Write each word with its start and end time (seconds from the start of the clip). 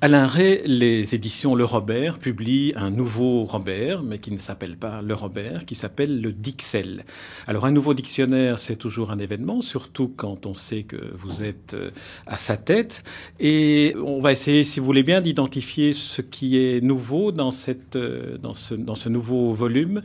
Alain 0.00 0.28
Ray, 0.28 0.62
les 0.64 1.16
éditions 1.16 1.56
Le 1.56 1.64
Robert 1.64 2.20
publient 2.20 2.72
un 2.76 2.88
nouveau 2.88 3.42
Robert, 3.42 4.04
mais 4.04 4.20
qui 4.20 4.30
ne 4.30 4.38
s'appelle 4.38 4.76
pas 4.76 5.02
Le 5.02 5.12
Robert, 5.12 5.66
qui 5.66 5.74
s'appelle 5.74 6.22
le 6.22 6.30
Dixel. 6.30 7.04
Alors 7.48 7.64
un 7.64 7.72
nouveau 7.72 7.94
dictionnaire, 7.94 8.60
c'est 8.60 8.76
toujours 8.76 9.10
un 9.10 9.18
événement, 9.18 9.60
surtout 9.60 10.06
quand 10.06 10.46
on 10.46 10.54
sait 10.54 10.84
que 10.84 11.12
vous 11.14 11.42
êtes 11.42 11.74
euh, 11.74 11.90
à 12.28 12.38
sa 12.38 12.56
tête. 12.56 13.02
Et 13.40 13.96
on 14.00 14.20
va 14.20 14.30
essayer, 14.30 14.62
si 14.62 14.78
vous 14.78 14.86
voulez 14.86 15.02
bien, 15.02 15.20
d'identifier 15.20 15.92
ce 15.92 16.22
qui 16.22 16.58
est 16.58 16.80
nouveau 16.80 17.32
dans, 17.32 17.50
cette, 17.50 17.96
euh, 17.96 18.38
dans, 18.38 18.54
ce, 18.54 18.74
dans 18.74 18.94
ce 18.94 19.08
nouveau 19.08 19.50
volume. 19.50 20.02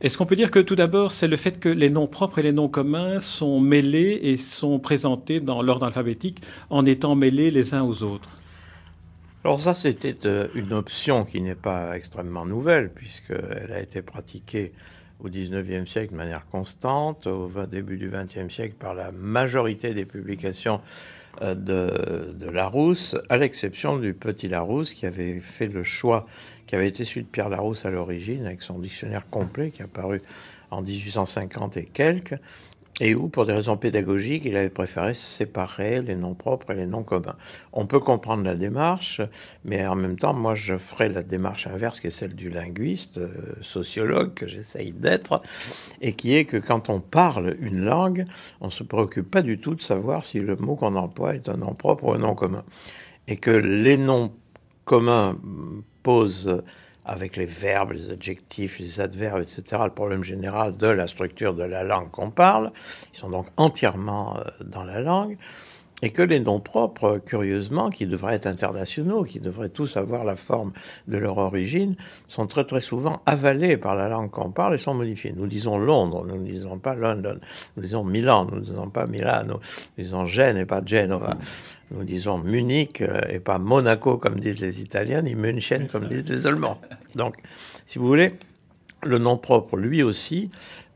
Est-ce 0.00 0.18
qu'on 0.18 0.26
peut 0.26 0.34
dire 0.34 0.50
que 0.50 0.58
tout 0.58 0.74
d'abord, 0.74 1.12
c'est 1.12 1.28
le 1.28 1.36
fait 1.36 1.60
que 1.60 1.68
les 1.68 1.88
noms 1.88 2.08
propres 2.08 2.40
et 2.40 2.42
les 2.42 2.52
noms 2.52 2.68
communs 2.68 3.20
sont 3.20 3.60
mêlés 3.60 4.18
et 4.22 4.38
sont 4.38 4.80
présentés 4.80 5.38
dans 5.38 5.62
l'ordre 5.62 5.86
alphabétique 5.86 6.40
en 6.68 6.84
étant 6.84 7.14
mêlés 7.14 7.52
les 7.52 7.74
uns 7.74 7.84
aux 7.84 8.02
autres? 8.02 8.28
Alors 9.46 9.60
ça, 9.60 9.76
c'était 9.76 10.26
euh, 10.26 10.48
une 10.56 10.72
option 10.72 11.24
qui 11.24 11.40
n'est 11.40 11.54
pas 11.54 11.96
extrêmement 11.96 12.44
nouvelle, 12.44 12.90
puisqu'elle 12.90 13.70
a 13.70 13.78
été 13.78 14.02
pratiquée 14.02 14.72
au 15.20 15.28
XIXe 15.28 15.88
siècle 15.88 16.14
de 16.14 16.16
manière 16.16 16.48
constante, 16.48 17.28
au 17.28 17.48
début 17.70 17.96
du 17.96 18.10
XXe 18.10 18.52
siècle 18.52 18.74
par 18.76 18.92
la 18.92 19.12
majorité 19.12 19.94
des 19.94 20.04
publications 20.04 20.80
euh, 21.42 21.54
de, 21.54 22.32
de 22.32 22.50
Larousse, 22.50 23.16
à 23.28 23.36
l'exception 23.36 23.98
du 23.98 24.14
petit 24.14 24.48
Larousse 24.48 24.94
qui 24.94 25.06
avait 25.06 25.38
fait 25.38 25.68
le 25.68 25.84
choix, 25.84 26.26
qui 26.66 26.74
avait 26.74 26.88
été 26.88 27.04
celui 27.04 27.22
de 27.22 27.28
Pierre 27.28 27.48
Larousse 27.48 27.84
à 27.84 27.92
l'origine, 27.92 28.46
avec 28.46 28.62
son 28.62 28.80
dictionnaire 28.80 29.30
complet 29.30 29.70
qui 29.70 29.80
est 29.80 29.84
apparu 29.84 30.22
en 30.72 30.82
1850 30.82 31.76
et 31.76 31.84
quelques, 31.84 32.34
et 33.00 33.14
où, 33.14 33.28
pour 33.28 33.44
des 33.44 33.52
raisons 33.52 33.76
pédagogiques, 33.76 34.44
il 34.46 34.56
avait 34.56 34.70
préféré 34.70 35.12
séparer 35.12 36.00
les 36.00 36.16
noms 36.16 36.34
propres 36.34 36.70
et 36.70 36.74
les 36.74 36.86
noms 36.86 37.02
communs. 37.02 37.36
On 37.74 37.86
peut 37.86 38.00
comprendre 38.00 38.42
la 38.44 38.54
démarche, 38.54 39.20
mais 39.64 39.86
en 39.86 39.96
même 39.96 40.18
temps, 40.18 40.32
moi, 40.32 40.54
je 40.54 40.78
ferai 40.78 41.10
la 41.10 41.22
démarche 41.22 41.66
inverse, 41.66 42.00
qui 42.00 42.06
est 42.06 42.10
celle 42.10 42.34
du 42.34 42.48
linguiste, 42.48 43.18
euh, 43.18 43.28
sociologue, 43.60 44.32
que 44.32 44.46
j'essaye 44.46 44.94
d'être, 44.94 45.42
et 46.00 46.14
qui 46.14 46.34
est 46.36 46.46
que 46.46 46.56
quand 46.56 46.88
on 46.88 47.00
parle 47.00 47.56
une 47.60 47.84
langue, 47.84 48.24
on 48.62 48.70
se 48.70 48.82
préoccupe 48.82 49.30
pas 49.30 49.42
du 49.42 49.58
tout 49.58 49.74
de 49.74 49.82
savoir 49.82 50.24
si 50.24 50.40
le 50.40 50.56
mot 50.56 50.76
qu'on 50.76 50.96
emploie 50.96 51.34
est 51.34 51.50
un 51.50 51.58
nom 51.58 51.74
propre 51.74 52.04
ou 52.04 52.12
un 52.12 52.18
nom 52.18 52.34
commun. 52.34 52.64
Et 53.28 53.36
que 53.36 53.50
les 53.50 53.98
noms 53.98 54.32
communs 54.86 55.36
posent 56.02 56.62
avec 57.06 57.36
les 57.36 57.46
verbes, 57.46 57.92
les 57.92 58.10
adjectifs, 58.10 58.78
les 58.80 59.00
adverbes, 59.00 59.42
etc., 59.42 59.82
le 59.84 59.90
problème 59.90 60.24
général 60.24 60.76
de 60.76 60.88
la 60.88 61.06
structure 61.06 61.54
de 61.54 61.62
la 61.62 61.84
langue 61.84 62.10
qu'on 62.10 62.30
parle. 62.30 62.72
Ils 63.14 63.18
sont 63.18 63.30
donc 63.30 63.46
entièrement 63.56 64.36
euh, 64.36 64.42
dans 64.64 64.84
la 64.84 65.00
langue. 65.00 65.38
Et 66.02 66.10
que 66.10 66.20
les 66.20 66.40
noms 66.40 66.60
propres, 66.60 67.18
curieusement, 67.24 67.88
qui 67.88 68.06
devraient 68.06 68.34
être 68.34 68.46
internationaux, 68.46 69.24
qui 69.24 69.40
devraient 69.40 69.70
tous 69.70 69.96
avoir 69.96 70.24
la 70.24 70.36
forme 70.36 70.72
de 71.08 71.16
leur 71.16 71.38
origine, 71.38 71.96
sont 72.28 72.46
très 72.46 72.64
très 72.64 72.82
souvent 72.82 73.22
avalés 73.24 73.78
par 73.78 73.96
la 73.96 74.08
langue 74.08 74.30
qu'on 74.30 74.50
parle 74.50 74.74
et 74.74 74.78
sont 74.78 74.92
modifiés. 74.92 75.32
Nous 75.34 75.46
disons 75.46 75.78
Londres, 75.78 76.26
nous 76.26 76.36
ne 76.36 76.46
disons 76.46 76.78
pas 76.78 76.94
London, 76.94 77.38
nous 77.76 77.82
disons 77.82 78.04
Milan, 78.04 78.46
nous 78.50 78.60
ne 78.60 78.64
disons 78.64 78.90
pas 78.90 79.06
Milano, 79.06 79.54
nous 79.96 80.04
disons 80.04 80.26
Gênes 80.26 80.58
et 80.58 80.66
pas 80.66 80.82
Genova. 80.84 81.38
Nous 81.92 82.02
disons 82.04 82.38
Munich 82.38 83.00
euh, 83.00 83.20
et 83.28 83.38
pas 83.38 83.58
Monaco 83.58 84.18
comme 84.18 84.40
disent 84.40 84.58
les 84.58 84.80
Italiens, 84.80 85.22
ni 85.22 85.34
München 85.34 85.86
comme 85.86 86.06
disent 86.06 86.28
les 86.28 86.46
Allemands. 86.46 86.80
Donc, 87.14 87.36
si 87.86 87.98
vous 87.98 88.06
voulez, 88.06 88.34
le 89.04 89.18
nom 89.18 89.36
propre, 89.36 89.76
lui 89.76 90.02
aussi, 90.02 90.50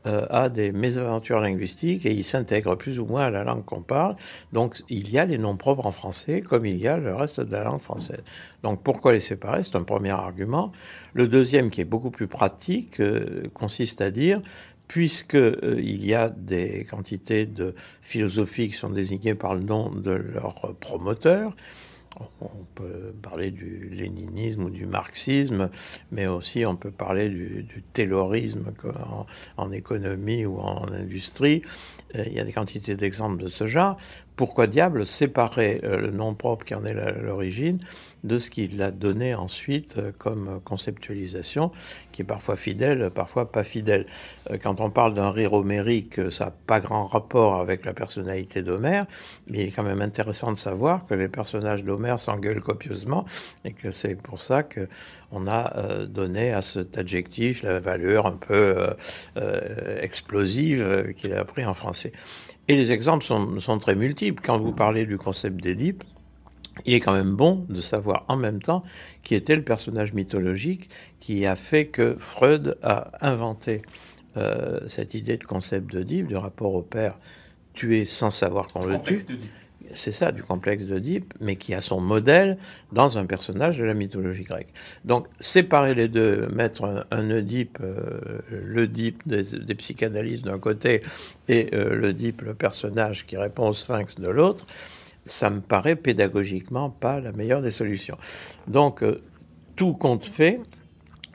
euh, 0.07 0.25
a 0.29 0.49
des 0.49 0.71
mésaventures 0.71 1.39
linguistiques 1.39 2.05
et 2.05 2.11
il 2.11 2.23
s'intègre 2.23 2.75
plus 2.75 2.99
ou 2.99 3.05
moins 3.05 3.25
à 3.25 3.29
la 3.29 3.43
langue 3.43 3.63
qu'on 3.65 3.81
parle. 3.81 4.15
Donc, 4.51 4.81
il 4.89 5.09
y 5.11 5.19
a 5.19 5.25
les 5.25 5.37
noms 5.37 5.57
propres 5.57 5.85
en 5.85 5.91
français 5.91 6.41
comme 6.41 6.65
il 6.65 6.77
y 6.77 6.87
a 6.87 6.97
le 6.97 7.13
reste 7.13 7.39
de 7.39 7.51
la 7.51 7.63
langue 7.63 7.81
française. 7.81 8.23
Donc, 8.63 8.81
pourquoi 8.83 9.13
les 9.13 9.19
séparer? 9.19 9.63
C'est 9.63 9.75
un 9.75 9.83
premier 9.83 10.09
argument. 10.09 10.71
Le 11.13 11.27
deuxième, 11.27 11.69
qui 11.69 11.81
est 11.81 11.85
beaucoup 11.85 12.11
plus 12.11 12.27
pratique, 12.27 12.99
euh, 12.99 13.43
consiste 13.53 14.01
à 14.01 14.11
dire 14.11 14.41
puisqu'il 14.87 15.39
euh, 15.39 15.81
y 15.81 16.13
a 16.13 16.27
des 16.27 16.85
quantités 16.89 17.45
de 17.45 17.75
philosophies 18.01 18.67
qui 18.67 18.73
sont 18.73 18.89
désignées 18.89 19.35
par 19.35 19.55
le 19.55 19.61
nom 19.61 19.89
de 19.89 20.11
leur 20.11 20.75
promoteur. 20.81 21.55
On 22.19 22.65
peut 22.75 23.13
parler 23.21 23.51
du 23.51 23.89
léninisme 23.89 24.65
ou 24.65 24.69
du 24.69 24.85
marxisme, 24.85 25.69
mais 26.11 26.27
aussi 26.27 26.65
on 26.65 26.75
peut 26.75 26.91
parler 26.91 27.29
du, 27.29 27.63
du 27.63 27.83
taylorisme 27.93 28.73
en, 29.57 29.71
économie 29.71 30.45
ou 30.45 30.59
en 30.59 30.91
industrie. 30.91 31.61
Euh, 32.15 32.23
il 32.27 32.33
y 32.33 32.39
a 32.39 32.43
des 32.43 32.51
quantités 32.51 32.95
d'exemples 32.95 33.41
de 33.41 33.49
ce 33.49 33.65
genre. 33.65 33.97
Pourquoi 34.35 34.67
diable 34.67 35.05
séparer 35.05 35.81
euh, 35.83 35.97
le 35.97 36.11
nom 36.11 36.33
propre 36.33 36.65
qui 36.65 36.73
en 36.73 36.85
est 36.85 36.93
l'origine 37.21 37.79
de 38.23 38.39
ce 38.39 38.49
qu'il 38.49 38.81
a 38.81 38.91
donné 38.91 39.35
ensuite 39.35 39.97
euh, 39.97 40.11
comme 40.17 40.61
conceptualisation, 40.63 41.71
qui 42.11 42.21
est 42.21 42.25
parfois 42.25 42.55
fidèle, 42.55 43.09
parfois 43.13 43.51
pas 43.51 43.63
fidèle. 43.63 44.05
Euh, 44.49 44.57
quand 44.61 44.79
on 44.79 44.89
parle 44.89 45.13
d'un 45.13 45.31
rire 45.31 45.53
homérique, 45.53 46.31
ça 46.31 46.45
n'a 46.45 46.51
pas 46.51 46.79
grand 46.79 47.07
rapport 47.07 47.59
avec 47.59 47.85
la 47.85 47.93
personnalité 47.93 48.61
d'Homère, 48.61 49.05
mais 49.47 49.59
il 49.59 49.67
est 49.67 49.71
quand 49.71 49.83
même 49.83 50.01
intéressant 50.01 50.51
de 50.51 50.57
savoir 50.57 51.05
que 51.07 51.13
les 51.13 51.27
personnages 51.27 51.83
d'Homère 51.83 52.19
s'engueulent 52.19 52.61
copieusement 52.61 53.25
et 53.65 53.73
que 53.73 53.91
c'est 53.91 54.15
pour 54.15 54.41
ça 54.41 54.63
que 54.63 54.87
on 55.31 55.47
a 55.47 56.05
donné 56.05 56.51
à 56.51 56.61
cet 56.61 56.97
adjectif 56.97 57.63
la 57.63 57.79
valeur 57.79 58.25
un 58.25 58.37
peu 58.37 58.87
explosive 60.01 61.13
qu'il 61.15 61.33
a 61.33 61.45
pris 61.45 61.65
en 61.65 61.73
français. 61.73 62.11
Et 62.67 62.75
les 62.75 62.91
exemples 62.91 63.25
sont, 63.25 63.79
très 63.79 63.95
multiples. 63.95 64.41
Quand 64.41 64.57
vous 64.57 64.71
parlez 64.71 65.05
du 65.05 65.17
concept 65.17 65.61
d'Édipe, 65.61 66.03
il 66.85 66.93
est 66.93 66.99
quand 66.99 67.13
même 67.13 67.35
bon 67.35 67.65
de 67.67 67.81
savoir 67.81 68.23
en 68.27 68.37
même 68.37 68.61
temps 68.61 68.83
qui 69.23 69.35
était 69.35 69.55
le 69.55 69.63
personnage 69.63 70.13
mythologique 70.13 70.89
qui 71.19 71.45
a 71.45 71.55
fait 71.55 71.87
que 71.87 72.15
Freud 72.17 72.77
a 72.81 73.11
inventé 73.19 73.81
euh, 74.37 74.79
cette 74.87 75.13
idée 75.13 75.37
de 75.37 75.43
concept 75.43 75.91
d'Oedipe, 75.91 76.27
du 76.27 76.37
rapport 76.37 76.73
au 76.73 76.81
père 76.81 77.19
tué 77.73 78.05
sans 78.05 78.31
savoir 78.31 78.67
qu'on 78.67 78.85
le 78.85 79.01
tue. 79.01 79.19
C'est 79.95 80.11
ça, 80.11 80.31
du 80.31 80.43
complexe 80.43 80.85
d'Oedipe, 80.85 81.33
mais 81.39 81.55
qui 81.55 81.73
a 81.73 81.81
son 81.81 81.99
modèle 81.99 82.57
dans 82.91 83.17
un 83.17 83.25
personnage 83.25 83.77
de 83.77 83.83
la 83.83 83.93
mythologie 83.93 84.43
grecque. 84.43 84.73
Donc, 85.05 85.27
séparer 85.39 85.95
les 85.95 86.07
deux, 86.07 86.47
mettre 86.47 86.85
un, 86.85 87.05
un 87.11 87.29
Oedipe, 87.29 87.77
euh, 87.81 88.39
l'Oedipe 88.51 89.27
des, 89.27 89.43
des 89.43 89.75
psychanalystes 89.75 90.45
d'un 90.45 90.59
côté 90.59 91.01
et 91.47 91.69
euh, 91.73 91.95
l'Oedipe, 91.95 92.41
le 92.41 92.53
personnage 92.53 93.25
qui 93.25 93.37
répond 93.37 93.69
au 93.69 93.73
sphinx 93.73 94.19
de 94.19 94.29
l'autre, 94.29 94.65
ça 95.25 95.49
me 95.49 95.61
paraît 95.61 95.95
pédagogiquement 95.95 96.89
pas 96.89 97.19
la 97.19 97.31
meilleure 97.31 97.61
des 97.61 97.71
solutions. 97.71 98.17
Donc, 98.67 99.03
euh, 99.03 99.21
tout 99.75 99.93
compte 99.93 100.25
fait, 100.25 100.59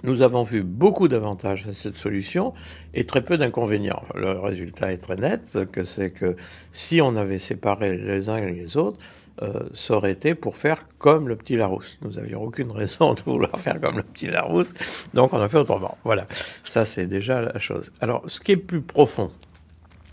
nous 0.02 0.22
avons 0.22 0.42
vu 0.42 0.62
beaucoup 0.62 1.08
d'avantages 1.08 1.66
à 1.68 1.74
cette 1.74 1.96
solution 1.96 2.54
et 2.94 3.06
très 3.06 3.22
peu 3.22 3.38
d'inconvénients. 3.38 4.02
Le 4.14 4.38
résultat 4.38 4.92
est 4.92 4.98
très 4.98 5.16
net, 5.16 5.58
que 5.72 5.84
c'est 5.84 6.10
que 6.10 6.36
si 6.72 7.00
on 7.00 7.16
avait 7.16 7.38
séparé 7.38 7.96
les 7.96 8.28
uns 8.28 8.36
et 8.36 8.52
les 8.52 8.76
autres, 8.76 8.98
euh, 9.42 9.68
ça 9.74 9.94
aurait 9.94 10.12
été 10.12 10.34
pour 10.34 10.56
faire 10.56 10.86
comme 10.98 11.28
le 11.28 11.36
petit 11.36 11.56
Larousse. 11.56 11.98
Nous 12.02 12.12
n'avions 12.12 12.42
aucune 12.42 12.70
raison 12.70 13.14
de 13.14 13.20
vouloir 13.20 13.58
faire 13.60 13.80
comme 13.80 13.96
le 13.96 14.02
petit 14.02 14.26
Larousse, 14.26 14.72
donc 15.12 15.32
on 15.32 15.40
a 15.40 15.48
fait 15.48 15.58
autrement. 15.58 15.98
Voilà, 16.04 16.26
ça 16.64 16.84
c'est 16.86 17.06
déjà 17.06 17.42
la 17.42 17.58
chose. 17.58 17.92
Alors, 18.00 18.22
ce 18.28 18.40
qui 18.40 18.52
est 18.52 18.56
plus 18.56 18.80
profond 18.80 19.30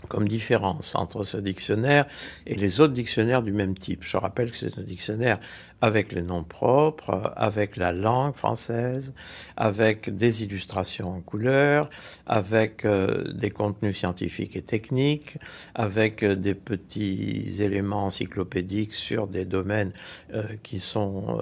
comme 0.08 0.28
différence 0.28 0.94
entre 0.94 1.24
ce 1.24 1.38
dictionnaire 1.38 2.06
et 2.46 2.54
les 2.54 2.80
autres 2.80 2.92
dictionnaires 2.92 3.42
du 3.42 3.52
même 3.52 3.76
type. 3.76 4.00
Je 4.02 4.16
rappelle 4.16 4.50
que 4.50 4.56
c'est 4.56 4.78
un 4.78 4.82
dictionnaire 4.82 5.40
avec 5.84 6.12
les 6.12 6.22
noms 6.22 6.44
propres, 6.44 7.34
avec 7.36 7.76
la 7.76 7.92
langue 7.92 8.34
française, 8.34 9.12
avec 9.58 10.16
des 10.16 10.42
illustrations 10.42 11.10
en 11.10 11.20
couleur, 11.20 11.90
avec 12.26 12.86
euh, 12.86 13.30
des 13.34 13.50
contenus 13.50 13.98
scientifiques 13.98 14.56
et 14.56 14.62
techniques, 14.62 15.36
avec 15.74 16.22
euh, 16.22 16.36
des 16.36 16.54
petits 16.54 17.56
éléments 17.60 18.06
encyclopédiques 18.06 18.94
sur 18.94 19.26
des 19.26 19.44
domaines 19.44 19.92
euh, 20.32 20.56
qui 20.62 20.80
sont 20.80 21.38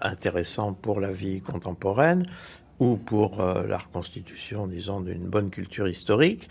intéressants 0.00 0.72
pour 0.72 1.00
la 1.00 1.10
vie 1.10 1.40
contemporaine 1.40 2.28
ou 2.78 2.96
pour 2.96 3.42
la 3.42 3.78
reconstitution, 3.78 4.66
disons, 4.68 5.00
d'une 5.00 5.26
bonne 5.26 5.50
culture 5.50 5.88
historique. 5.88 6.48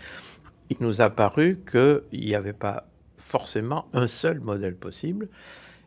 Il 0.68 0.76
nous 0.80 1.00
a 1.00 1.08
paru 1.08 1.60
qu'il 1.70 2.20
n'y 2.20 2.34
avait 2.34 2.52
pas 2.52 2.86
forcément 3.16 3.86
un 3.92 4.08
seul 4.08 4.40
modèle 4.40 4.76
possible 4.76 5.28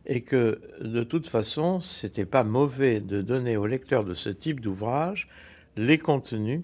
et 0.07 0.21
que 0.21 0.62
de 0.81 1.04
toute 1.04 1.27
façon, 1.27 1.81
c'était 1.81 2.25
pas 2.25 2.44
mauvais 2.44 3.01
de 3.01 3.21
donner 3.21 3.57
aux 3.57 3.68
lecteurs 3.68 4.06
de 4.06 4.13
ce 4.13 4.30
type 4.30 4.62
d'ouvrage 4.62 5.27
les 5.75 5.98
contenus 6.00 6.62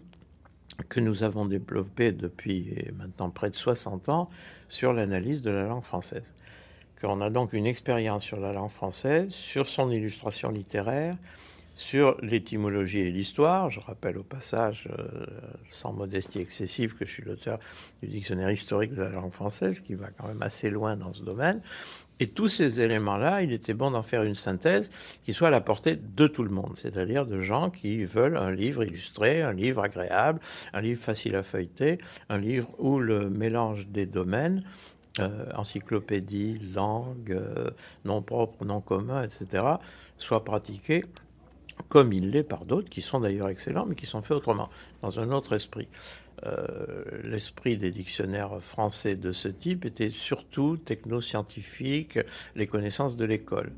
que 0.90 1.00
nous 1.00 1.24
avons 1.24 1.46
développé 1.46 2.14
depuis 2.14 2.74
maintenant 2.98 3.30
près 3.30 3.50
de 3.50 3.56
60 3.56 4.10
ans 4.10 4.30
sur 4.70 4.94
l'analyse 4.94 5.42
de 5.42 5.52
la 5.52 5.68
langue 5.68 5.84
française. 5.84 6.34
Qu'on 7.00 7.22
a 7.22 7.30
donc 7.30 7.52
une 7.54 7.68
expérience 7.68 8.24
sur 8.24 8.40
la 8.40 8.54
langue 8.54 8.72
française, 8.72 9.30
sur 9.30 9.68
son 9.68 9.92
illustration 9.92 10.50
littéraire, 10.50 11.18
sur 11.76 12.18
l'étymologie 12.22 13.00
et 13.00 13.12
l'histoire. 13.12 13.70
Je 13.70 13.80
rappelle 13.80 14.18
au 14.18 14.24
passage, 14.24 14.88
euh, 14.98 15.26
sans 15.72 15.92
modestie 15.92 16.40
excessive, 16.40 16.96
que 16.96 17.06
je 17.06 17.14
suis 17.14 17.24
l'auteur 17.24 17.60
du 18.02 18.10
dictionnaire 18.10 18.52
historique 18.52 18.94
de 18.94 19.02
la 19.02 19.10
langue 19.10 19.32
française, 19.32 19.80
qui 19.80 19.96
va 19.96 20.10
quand 20.12 20.28
même 20.28 20.42
assez 20.42 20.70
loin 20.70 20.96
dans 20.96 21.14
ce 21.14 21.24
domaine. 21.24 21.62
Et 22.24 22.30
tous 22.30 22.48
ces 22.48 22.82
éléments-là, 22.82 23.42
il 23.42 23.52
était 23.52 23.74
bon 23.74 23.92
d'en 23.92 24.02
faire 24.02 24.24
une 24.24 24.34
synthèse 24.34 24.90
qui 25.26 25.34
soit 25.34 25.50
à 25.50 25.52
la 25.52 25.60
portée 25.60 25.98
de 25.98 26.26
tout 26.26 26.44
le 26.44 26.52
monde, 26.52 26.78
c'est-à-dire 26.82 27.26
de 27.26 27.42
gens 27.42 27.70
qui 27.70 28.06
veulent 28.06 28.38
un 28.38 28.50
livre 28.50 28.86
illustré, 28.86 29.42
un 29.42 29.52
livre 29.52 29.84
agréable, 29.84 30.40
un 30.72 30.80
livre 30.80 31.04
facile 31.04 31.36
à 31.36 31.44
feuilleter, 31.44 31.98
un 32.30 32.38
livre 32.38 32.70
où 32.80 33.00
le 33.00 33.30
mélange 33.30 33.90
des 33.90 34.06
domaines, 34.06 34.64
euh, 35.20 35.48
encyclopédie, 35.54 36.60
langue, 36.74 37.34
euh, 37.34 37.72
nom 38.06 38.22
propre, 38.22 38.64
nom 38.64 38.80
commun, 38.80 39.24
etc., 39.26 39.66
soit 40.18 40.46
pratiqué 40.46 41.04
comme 41.90 42.14
il 42.14 42.30
l'est 42.32 42.44
par 42.44 42.64
d'autres, 42.64 42.90
qui 42.90 43.02
sont 43.02 43.20
d'ailleurs 43.20 43.50
excellents, 43.50 43.86
mais 43.86 43.96
qui 43.96 44.06
sont 44.06 44.22
faits 44.22 44.38
autrement, 44.38 44.70
dans 45.02 45.20
un 45.20 45.32
autre 45.32 45.54
esprit. 45.54 45.90
Euh, 46.46 47.04
l'esprit 47.24 47.78
des 47.78 47.92
dictionnaires 47.92 48.62
français 48.62 49.16
de 49.16 49.32
ce 49.32 49.48
type 49.48 49.86
était 49.86 50.10
surtout 50.10 50.78
technoscientifique, 50.78 52.20
les 52.56 52.68
connaissances 52.68 53.16
de 53.16 53.26
l'école. 53.26 53.72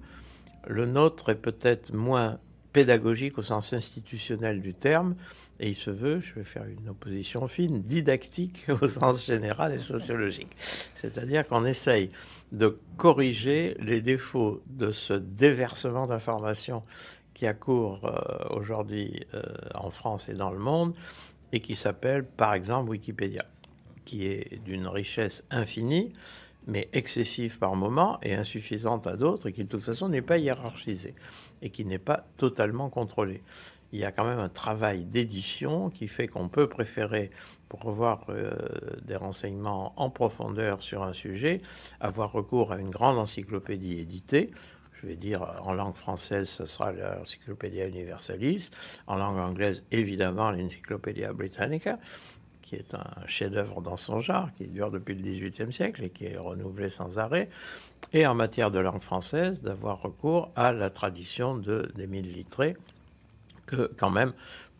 Le 0.67 0.85
nôtre 0.85 1.29
est 1.29 1.35
peut-être 1.35 1.93
moins 1.93 2.39
pédagogique 2.73 3.37
au 3.37 3.43
sens 3.43 3.73
institutionnel 3.73 4.61
du 4.61 4.73
terme, 4.73 5.15
et 5.59 5.69
il 5.69 5.75
se 5.75 5.91
veut, 5.91 6.19
je 6.19 6.33
vais 6.33 6.43
faire 6.43 6.65
une 6.65 6.89
opposition 6.89 7.47
fine, 7.47 7.81
didactique 7.83 8.65
au 8.81 8.87
sens 8.87 9.25
général 9.25 9.73
et 9.73 9.79
sociologique. 9.79 10.55
C'est-à-dire 10.95 11.47
qu'on 11.47 11.65
essaye 11.65 12.09
de 12.51 12.77
corriger 12.97 13.77
les 13.79 14.01
défauts 14.01 14.61
de 14.67 14.91
ce 14.91 15.13
déversement 15.13 16.07
d'informations 16.07 16.83
qui 17.33 17.47
accourt 17.47 18.05
euh, 18.05 18.55
aujourd'hui 18.55 19.25
euh, 19.33 19.43
en 19.75 19.89
France 19.91 20.29
et 20.29 20.33
dans 20.33 20.51
le 20.51 20.59
monde 20.59 20.93
et 21.51 21.59
qui 21.59 21.75
s'appelle 21.75 22.25
par 22.25 22.53
exemple 22.53 22.89
Wikipédia, 22.89 23.45
qui 24.05 24.27
est 24.27 24.63
d'une 24.63 24.87
richesse 24.87 25.43
infinie, 25.51 26.13
mais 26.67 26.89
excessive 26.93 27.59
par 27.59 27.75
moments 27.75 28.19
et 28.23 28.33
insuffisante 28.33 29.07
à 29.07 29.17
d'autres, 29.17 29.49
et 29.49 29.53
qui 29.53 29.63
de 29.63 29.69
toute 29.69 29.83
façon 29.83 30.09
n'est 30.09 30.21
pas 30.21 30.37
hiérarchisée 30.37 31.15
et 31.61 31.69
qui 31.69 31.85
n'est 31.85 31.99
pas 31.99 32.25
totalement 32.37 32.89
contrôlée. 32.89 33.43
Il 33.91 33.99
y 33.99 34.05
a 34.05 34.11
quand 34.11 34.25
même 34.25 34.39
un 34.39 34.49
travail 34.49 35.05
d'édition 35.05 35.89
qui 35.89 36.07
fait 36.07 36.27
qu'on 36.27 36.49
peut 36.49 36.67
préférer, 36.67 37.31
pour 37.69 37.87
avoir 37.87 38.25
euh, 38.29 38.51
des 39.03 39.15
renseignements 39.15 39.93
en 39.95 40.09
profondeur 40.09 40.81
sur 40.81 41.03
un 41.03 41.13
sujet, 41.13 41.61
avoir 41.99 42.31
recours 42.31 42.71
à 42.71 42.79
une 42.79 42.89
grande 42.89 43.17
encyclopédie 43.17 43.99
éditée 43.99 44.51
je 44.95 45.07
vais 45.07 45.15
dire 45.15 45.41
en 45.63 45.73
langue 45.73 45.95
française, 45.95 46.49
ce 46.49 46.65
sera 46.65 46.91
l'Encyclopédia 46.91 47.87
Universalis. 47.87 48.71
En 49.07 49.15
langue 49.15 49.37
anglaise, 49.37 49.83
évidemment, 49.91 50.51
l'Encyclopédia 50.51 51.33
Britannica, 51.33 51.99
qui 52.61 52.75
est 52.75 52.95
un 52.95 53.27
chef-d'œuvre 53.27 53.81
dans 53.81 53.97
son 53.97 54.19
genre, 54.21 54.49
qui 54.57 54.67
dure 54.67 54.89
depuis 54.91 55.15
le 55.15 55.21
XVIIIe 55.21 55.71
siècle 55.71 56.03
et 56.03 56.09
qui 56.09 56.25
est 56.25 56.37
renouvelé 56.37 56.89
sans 56.89 57.19
arrêt. 57.19 57.49
Et 58.13 58.25
en 58.25 58.35
matière 58.35 58.71
de 58.71 58.79
langue 58.79 59.01
française, 59.01 59.61
d'avoir 59.61 60.01
recours 60.01 60.51
à 60.55 60.71
la 60.71 60.89
tradition 60.89 61.57
d'Émile 61.57 62.31
Littré, 62.31 62.75
que 63.65 63.91
quand 63.97 64.09
même 64.09 64.33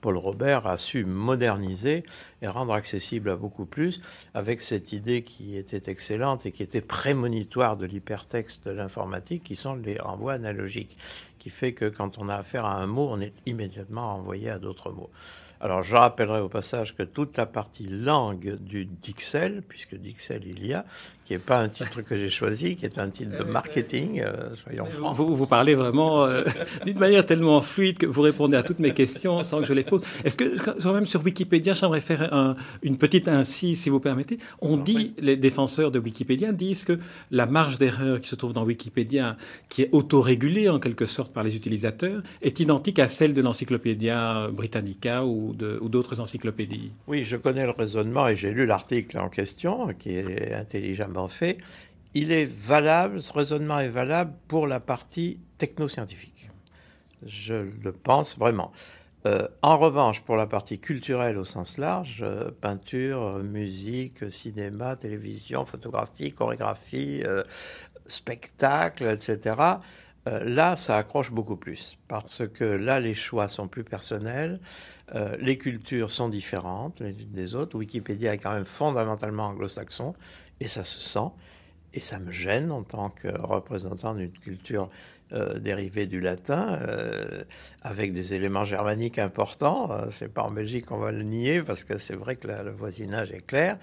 Paul 0.05 0.17
Robert 0.17 0.67
a 0.67 0.77
su 0.77 1.03
moderniser 1.03 2.03
et 2.43 2.47
rendre 2.47 2.73
accessible 2.73 3.27
à 3.31 3.35
beaucoup 3.35 3.65
plus 3.65 4.01
avec 4.35 4.61
cette 4.61 4.93
idée 4.93 5.23
qui 5.23 5.57
était 5.57 5.89
excellente 5.89 6.45
et 6.45 6.51
qui 6.51 6.61
était 6.61 6.81
prémonitoire 6.81 7.75
de 7.75 7.87
l'hypertexte 7.87 8.67
de 8.67 8.71
l'informatique 8.71 9.43
qui 9.43 9.55
sont 9.55 9.73
les 9.73 9.97
renvois 9.97 10.33
analogiques, 10.33 10.95
qui 11.39 11.49
fait 11.49 11.73
que 11.73 11.89
quand 11.89 12.19
on 12.19 12.29
a 12.29 12.35
affaire 12.35 12.65
à 12.65 12.75
un 12.75 12.85
mot, 12.85 13.07
on 13.09 13.19
est 13.19 13.33
immédiatement 13.47 14.13
envoyé 14.13 14.51
à 14.51 14.59
d'autres 14.59 14.91
mots. 14.91 15.09
Alors 15.65 15.81
je 15.81 15.95
rappellerai 15.95 16.41
au 16.41 16.47
passage 16.47 16.95
que 16.95 17.01
toute 17.01 17.37
la 17.37 17.47
partie 17.47 17.87
langue 17.87 18.59
du 18.61 18.85
Dixel, 18.85 19.63
puisque 19.67 19.95
Dixel 19.95 20.43
il 20.45 20.63
y 20.63 20.75
a, 20.75 20.85
qui 21.25 21.33
n'est 21.33 21.39
pas 21.39 21.57
un 21.57 21.69
titre 21.69 22.01
que 22.03 22.15
j'ai 22.15 22.29
choisi, 22.29 22.75
qui 22.75 22.85
est 22.85 22.99
un 22.99 23.09
titre 23.09 23.43
de 23.43 23.43
marketing, 23.43 24.21
euh, 24.21 24.53
soyons 24.53 24.85
francs. 24.85 25.15
Vous, 25.15 25.35
vous 25.35 25.47
parlez 25.47 25.73
vraiment 25.73 26.23
euh, 26.23 26.43
d'une 26.85 26.99
manière 26.99 27.25
tellement 27.25 27.61
fluide 27.61 27.97
que 27.97 28.05
vous 28.05 28.21
répondez 28.21 28.55
à 28.55 28.61
toutes 28.61 28.77
mes 28.77 28.93
questions 28.93 29.41
sans 29.41 29.61
que 29.61 29.65
je 29.65 29.73
les 29.73 29.83
pose. 29.83 30.01
Est-ce 30.23 30.37
que, 30.37 30.83
quand 30.83 30.93
même 30.93 31.07
sur 31.07 31.23
Wikipédia, 31.23 31.73
j'aimerais 31.73 31.99
faire 31.99 32.31
un, 32.31 32.55
une 32.83 32.99
petite 32.99 33.27
incise, 33.27 33.81
si 33.81 33.89
vous 33.89 33.99
permettez. 33.99 34.37
On 34.61 34.77
dit, 34.77 35.15
les 35.17 35.35
défenseurs 35.35 35.89
de 35.89 35.97
Wikipédia 35.97 36.51
disent 36.51 36.83
que 36.83 36.99
la 37.31 37.47
marge 37.47 37.79
d'erreur 37.79 38.21
qui 38.21 38.29
se 38.29 38.35
trouve 38.35 38.53
dans 38.53 38.65
Wikipédia, 38.65 39.35
qui 39.67 39.81
est 39.81 39.89
autorégulée 39.93 40.69
en 40.69 40.79
quelque 40.79 41.07
sorte 41.07 41.33
par 41.33 41.43
les 41.43 41.55
utilisateurs, 41.55 42.21
est 42.43 42.59
identique 42.59 42.99
à 42.99 43.07
celle 43.07 43.33
de 43.33 43.41
l'Encyclopédia 43.41 44.47
Britannica 44.51 45.25
ou 45.25 45.54
d'autres 45.55 46.19
encyclopédies. 46.19 46.91
Oui, 47.07 47.23
je 47.23 47.37
connais 47.37 47.65
le 47.65 47.71
raisonnement 47.71 48.27
et 48.27 48.35
j'ai 48.35 48.51
lu 48.51 48.65
l'article 48.65 49.17
en 49.17 49.29
question, 49.29 49.93
qui 49.97 50.15
est 50.15 50.53
intelligemment 50.53 51.27
fait, 51.27 51.57
il 52.13 52.31
est 52.31 52.45
valable, 52.45 53.21
ce 53.21 53.33
raisonnement 53.33 53.79
est 53.79 53.89
valable 53.89 54.33
pour 54.47 54.67
la 54.67 54.79
partie 54.79 55.39
technoscientifique. 55.57 56.49
Je 57.25 57.53
le 57.83 57.91
pense 57.91 58.37
vraiment. 58.37 58.71
Euh, 59.25 59.47
en 59.63 59.77
revanche, 59.77 60.21
pour 60.21 60.35
la 60.35 60.45
partie 60.45 60.79
culturelle 60.79 61.37
au 61.37 61.45
sens 61.45 61.77
large, 61.77 62.19
euh, 62.21 62.51
peinture, 62.61 63.39
musique, 63.39 64.31
cinéma, 64.31 64.95
télévision, 64.95 65.65
photographie, 65.65 66.31
chorégraphie, 66.31 67.23
euh, 67.25 67.43
spectacle, 68.05 69.05
etc., 69.05 69.55
là, 70.25 70.75
ça 70.75 70.97
accroche 70.97 71.31
beaucoup 71.31 71.55
plus. 71.55 71.97
Parce 72.07 72.47
que 72.47 72.63
là, 72.63 72.99
les 72.99 73.13
choix 73.13 73.47
sont 73.47 73.67
plus 73.67 73.83
personnels, 73.83 74.59
les 75.39 75.57
cultures 75.57 76.09
sont 76.09 76.29
différentes 76.29 76.99
les 76.99 77.11
unes 77.11 77.31
des 77.31 77.53
autres. 77.55 77.77
Wikipédia 77.77 78.33
est 78.33 78.39
quand 78.39 78.53
même 78.53 78.65
fondamentalement 78.65 79.47
anglo-saxon 79.47 80.15
et 80.59 80.67
ça 80.67 80.83
se 80.83 80.99
sent. 80.99 81.31
Et 81.93 82.01
ça 82.01 82.19
me 82.19 82.31
gêne 82.31 82.71
en 82.71 82.83
tant 82.83 83.09
que 83.09 83.27
représentant 83.27 84.15
d'une 84.15 84.31
culture 84.31 84.89
euh, 85.35 85.59
dérivée 85.59 86.05
du 86.05 86.21
latin, 86.21 86.79
euh, 86.87 87.43
avec 87.81 88.13
des 88.13 88.33
éléments 88.33 88.63
germaniques 88.63 89.19
importants. 89.19 89.91
Euh, 89.91 90.05
c'est 90.11 90.33
pas 90.33 90.43
en 90.43 90.51
Belgique 90.51 90.85
qu'on 90.85 90.97
va 90.97 91.11
le 91.11 91.23
nier, 91.23 91.61
parce 91.61 91.83
que 91.83 91.97
c'est 91.97 92.15
vrai 92.15 92.37
que 92.37 92.47
le 92.47 92.71
voisinage 92.71 93.31
est 93.31 93.45
clair, 93.45 93.77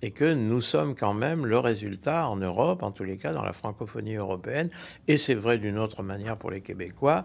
et 0.00 0.12
que 0.12 0.32
nous 0.32 0.60
sommes 0.60 0.94
quand 0.94 1.12
même 1.12 1.44
le 1.44 1.58
résultat 1.58 2.28
en 2.28 2.36
Europe, 2.36 2.82
en 2.82 2.90
tous 2.90 3.04
les 3.04 3.18
cas 3.18 3.32
dans 3.32 3.44
la 3.44 3.52
francophonie 3.52 4.16
européenne, 4.16 4.70
et 5.06 5.16
c'est 5.18 5.34
vrai 5.34 5.58
d'une 5.58 5.78
autre 5.78 6.02
manière 6.02 6.36
pour 6.36 6.50
les 6.50 6.60
Québécois, 6.60 7.24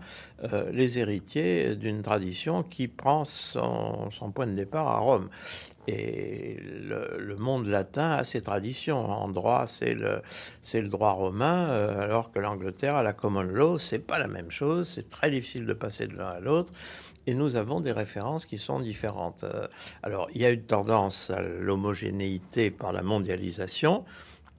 les 0.71 0.99
héritiers 0.99 1.75
d'une 1.75 2.01
tradition 2.01 2.63
qui 2.63 2.87
prend 2.87 3.25
son 3.25 4.31
point 4.33 4.47
de 4.47 4.53
départ 4.53 4.87
à 4.87 4.99
Rome. 4.99 5.29
Et 5.91 6.55
le, 6.61 7.35
monde 7.35 7.65
latin 7.65 8.11
a 8.11 8.23
ses 8.23 8.41
traditions. 8.41 9.09
En 9.09 9.27
droit, 9.27 9.65
c'est 9.65 9.95
le, 9.95 10.21
c'est 10.61 10.81
le 10.81 10.87
droit 10.87 11.13
romain, 11.13 11.69
euh, 11.69 11.99
alors 11.99 12.31
que 12.31 12.37
l'Angleterre 12.37 12.95
a 12.95 13.01
la 13.01 13.13
common 13.13 13.41
law. 13.41 13.79
C'est 13.79 13.97
pas 13.97 14.19
la 14.19 14.27
même 14.27 14.51
chose. 14.51 14.87
C'est 14.93 15.09
très 15.09 15.31
difficile 15.31 15.65
de 15.65 15.73
passer 15.73 16.05
de 16.05 16.15
l'un 16.15 16.27
à 16.27 16.39
l'autre. 16.39 16.71
Et 17.25 17.33
nous 17.33 17.55
avons 17.55 17.81
des 17.81 17.91
références 17.91 18.45
qui 18.45 18.59
sont 18.59 18.79
différentes. 18.79 19.43
Euh, 19.43 19.67
alors, 20.03 20.27
il 20.35 20.41
y 20.41 20.45
a 20.45 20.51
une 20.51 20.61
tendance 20.61 21.31
à 21.31 21.41
l'homogénéité 21.41 22.69
par 22.69 22.93
la 22.93 23.01
mondialisation. 23.01 24.05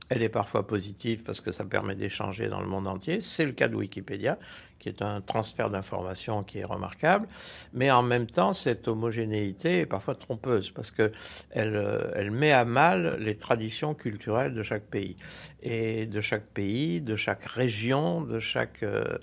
Elle 0.09 0.23
est 0.25 0.29
parfois 0.29 0.67
positive 0.67 1.23
parce 1.23 1.41
que 1.41 1.53
ça 1.53 1.65
permet 1.65 1.95
d'échanger 1.95 2.49
dans 2.49 2.61
le 2.61 2.67
monde 2.67 2.89
entier. 2.89 3.21
C'est 3.21 3.47
le 3.47 3.53
cas 3.53 3.69
de 3.69 3.77
Wikipédia, 3.77 4.37
qui 4.81 4.89
est 4.89 5.03
un 5.03 5.21
transfert 5.21 5.71
d'informations 5.71 6.43
qui 6.43 6.59
est 6.59 6.65
remarquable. 6.65 7.29
Mais 7.73 7.91
en 7.91 8.03
même 8.03 8.27
temps, 8.27 8.55
cette 8.55 8.89
homogénéité 8.89 9.81
est 9.81 9.87
parfois 9.87 10.17
trompeuse 10.17 10.71
parce 10.71 10.91
que 10.91 11.13
elle, 11.51 11.77
euh, 11.77 12.11
elle 12.17 12.33
met 12.33 12.51
à 12.51 12.65
mal 12.65 13.19
les 13.21 13.37
traditions 13.37 13.95
culturelles 13.95 14.55
de 14.55 14.63
chaque 14.63 14.85
pays. 14.85 15.17
Et 15.63 16.07
de 16.07 16.21
chaque 16.21 16.47
pays, 16.47 17.01
de 17.01 17.15
chaque 17.15 17.45
région, 17.45 18.23
de 18.23 18.41
chaque... 18.41 18.83
Euh, 18.83 19.19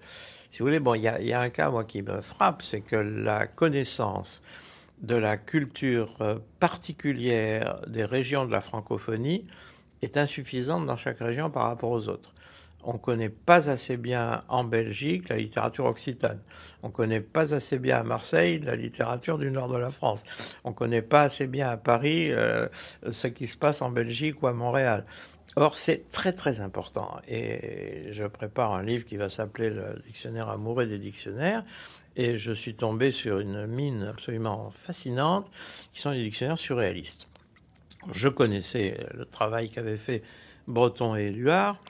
si 0.51 0.59
vous 0.59 0.65
voulez, 0.65 0.79
bon, 0.79 0.93
il 0.93 1.01
y 1.01 1.27
y 1.27 1.33
a, 1.33 1.41
un 1.41 1.49
cas, 1.49 1.69
moi, 1.69 1.83
qui 1.83 2.01
me 2.01 2.21
frappe, 2.21 2.61
c'est 2.61 2.81
que 2.81 2.95
la 2.95 3.47
connaissance 3.47 4.41
de 5.01 5.15
la 5.15 5.37
culture 5.37 6.15
euh, 6.21 6.39
particulière 6.59 7.81
des 7.87 8.05
régions 8.05 8.45
de 8.45 8.51
la 8.51 8.61
francophonie 8.61 9.45
est 10.01 10.17
insuffisante 10.17 10.85
dans 10.85 10.97
chaque 10.97 11.19
région 11.19 11.49
par 11.49 11.63
rapport 11.63 11.91
aux 11.91 12.07
autres. 12.07 12.33
On 12.83 12.93
ne 12.93 12.97
connaît 12.97 13.29
pas 13.29 13.69
assez 13.69 13.97
bien 13.97 14.43
en 14.47 14.63
Belgique 14.63 15.29
la 15.29 15.37
littérature 15.37 15.85
occitane. 15.85 16.39
On 16.83 16.87
ne 16.87 16.93
connaît 16.93 17.21
pas 17.21 17.53
assez 17.53 17.79
bien 17.79 17.97
à 17.97 18.03
Marseille 18.03 18.59
la 18.59 18.75
littérature 18.75 19.37
du 19.37 19.51
nord 19.51 19.67
de 19.67 19.77
la 19.77 19.91
France. 19.91 20.23
On 20.63 20.69
ne 20.69 20.75
connaît 20.75 21.01
pas 21.01 21.23
assez 21.23 21.47
bien 21.47 21.69
à 21.69 21.77
Paris 21.77 22.31
euh, 22.31 22.67
ce 23.09 23.27
qui 23.27 23.47
se 23.47 23.57
passe 23.57 23.81
en 23.81 23.89
Belgique 23.89 24.41
ou 24.41 24.47
à 24.47 24.53
Montréal. 24.53 25.05
Or, 25.59 25.75
c'est 25.75 26.11
très 26.11 26.33
très 26.33 26.59
important. 26.59 27.19
Et 27.27 28.09
je 28.11 28.25
prépare 28.25 28.73
un 28.73 28.83
livre 28.83 29.05
qui 29.05 29.17
va 29.17 29.27
s'appeler 29.31 29.71
le 29.71 29.99
Dictionnaire 30.05 30.49
amoureux 30.49 30.85
des 30.85 30.99
dictionnaires. 30.99 31.63
et 32.15 32.37
je 32.37 32.51
suis 32.51 32.75
tombé 32.75 33.11
sur 33.11 33.39
une 33.39 33.65
mine 33.65 34.03
absolument 34.03 34.69
fascinante, 34.71 35.49
qui 35.93 35.99
sont 35.99 36.11
les 36.11 36.23
dictionnaires 36.23 36.59
surréalistes. 36.59 37.27
Je 38.11 38.27
connaissais 38.27 38.97
le 39.13 39.25
travail 39.25 39.69
qu'avaient 39.69 39.97
fait 39.97 40.21
Breton 40.67 41.15
et 41.15 41.25
Éluard, 41.25 41.81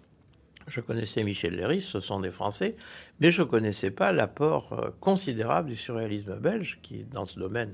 je 0.68 0.82
connaissais 0.82 1.24
Michel 1.24 1.56
Léris, 1.56 1.82
ce 1.82 2.00
sont 2.00 2.20
des 2.20 2.32
Français, 2.32 2.76
mais 3.20 3.32
je 3.32 3.42
ne 3.42 3.48
connaissais 3.48 3.92
pas 3.92 4.12
l'apport 4.12 4.74
euh, 4.74 4.90
considérable 5.00 5.70
du 5.70 5.76
surréalisme 5.76 6.38
belge, 6.40 6.80
qui, 6.84 7.04
dans 7.06 7.26
ce 7.26 7.40
domaine, 7.40 7.74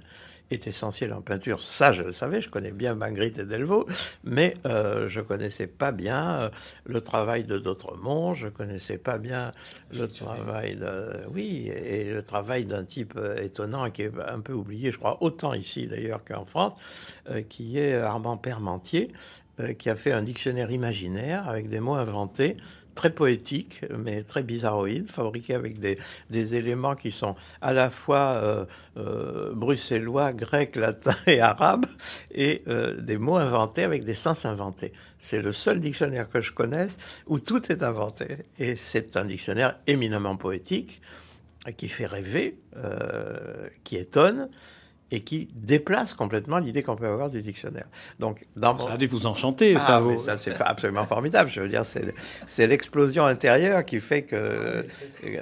est 0.51 0.67
essentiel 0.67 1.13
en 1.13 1.21
peinture. 1.21 1.63
Ça, 1.63 1.91
je 1.91 2.03
le 2.03 2.11
savais, 2.11 2.39
je 2.39 2.49
connais 2.49 2.71
bien 2.71 2.93
Magritte 2.93 3.39
et 3.39 3.45
Delvaux, 3.45 3.87
mais 4.23 4.55
euh, 4.65 5.07
je 5.09 5.21
connaissais 5.21 5.65
pas 5.65 5.91
bien 5.91 6.35
euh, 6.35 6.49
le 6.85 7.01
travail 7.01 7.43
de 7.43 7.57
D'autremont, 7.57 8.33
je 8.33 8.49
connaissais 8.49 8.99
pas 8.99 9.17
bien 9.17 9.53
le 9.91 10.07
travail 10.07 10.75
de... 10.75 11.25
Oui, 11.33 11.71
et 11.73 12.13
le 12.13 12.21
travail 12.21 12.65
d'un 12.65 12.83
type 12.83 13.17
étonnant 13.41 13.89
qui 13.89 14.03
est 14.03 14.11
un 14.27 14.41
peu 14.41 14.53
oublié, 14.53 14.91
je 14.91 14.99
crois, 14.99 15.17
autant 15.23 15.53
ici 15.53 15.87
d'ailleurs 15.87 16.23
qu'en 16.23 16.45
France, 16.45 16.73
qui 17.49 17.79
est 17.79 17.95
Armand 17.95 18.37
Permentier, 18.37 19.11
qui 19.77 19.89
a 19.89 19.95
fait 19.95 20.11
un 20.11 20.23
dictionnaire 20.23 20.71
imaginaire 20.71 21.47
avec 21.47 21.69
des 21.69 21.79
mots 21.79 21.95
inventés 21.95 22.57
très 22.95 23.09
poétique, 23.11 23.81
mais 23.97 24.23
très 24.23 24.43
bizarroïde, 24.43 25.09
fabriqué 25.09 25.53
avec 25.53 25.79
des, 25.79 25.97
des 26.29 26.55
éléments 26.55 26.95
qui 26.95 27.11
sont 27.11 27.35
à 27.61 27.73
la 27.73 27.89
fois 27.89 28.17
euh, 28.17 28.65
euh, 28.97 29.53
bruxellois, 29.53 30.33
grecs, 30.33 30.75
latins 30.75 31.15
et 31.27 31.41
arabes, 31.41 31.85
et 32.31 32.63
euh, 32.67 32.99
des 32.99 33.17
mots 33.17 33.37
inventés 33.37 33.83
avec 33.83 34.03
des 34.03 34.15
sens 34.15 34.45
inventés. 34.45 34.93
C'est 35.19 35.41
le 35.41 35.53
seul 35.53 35.79
dictionnaire 35.79 36.29
que 36.29 36.41
je 36.41 36.51
connaisse 36.51 36.97
où 37.27 37.39
tout 37.39 37.71
est 37.71 37.83
inventé. 37.83 38.37
Et 38.59 38.75
c'est 38.75 39.17
un 39.17 39.25
dictionnaire 39.25 39.79
éminemment 39.87 40.35
poétique, 40.35 41.01
qui 41.77 41.87
fait 41.87 42.05
rêver, 42.05 42.59
qui 43.85 43.95
étonne, 43.95 44.49
et 45.13 45.19
qui 45.19 45.47
déplace 45.53 46.15
complètement 46.15 46.57
l'idée 46.57 46.81
qu'on 46.81 46.95
peut 46.95 47.05
avoir 47.05 47.29
du 47.29 47.43
dictionnaire. 47.43 47.85
Donc, 48.19 48.47
dans 48.55 48.75
ça 48.75 48.93
a 48.93 48.97
dû 48.97 49.05
vous 49.05 49.27
enchanter, 49.27 49.77
ça. 49.77 50.03
Ah, 50.03 50.17
ça 50.17 50.37
c'est 50.39 50.59
absolument 50.59 51.05
formidable. 51.05 51.51
Je 51.51 51.61
veux 51.61 51.69
dire, 51.69 51.83
c'est 51.85 52.65
l'explosion 52.65 53.23
intérieure 53.23 53.85
qui 53.85 53.99
fait 53.99 54.23
que 54.23 54.87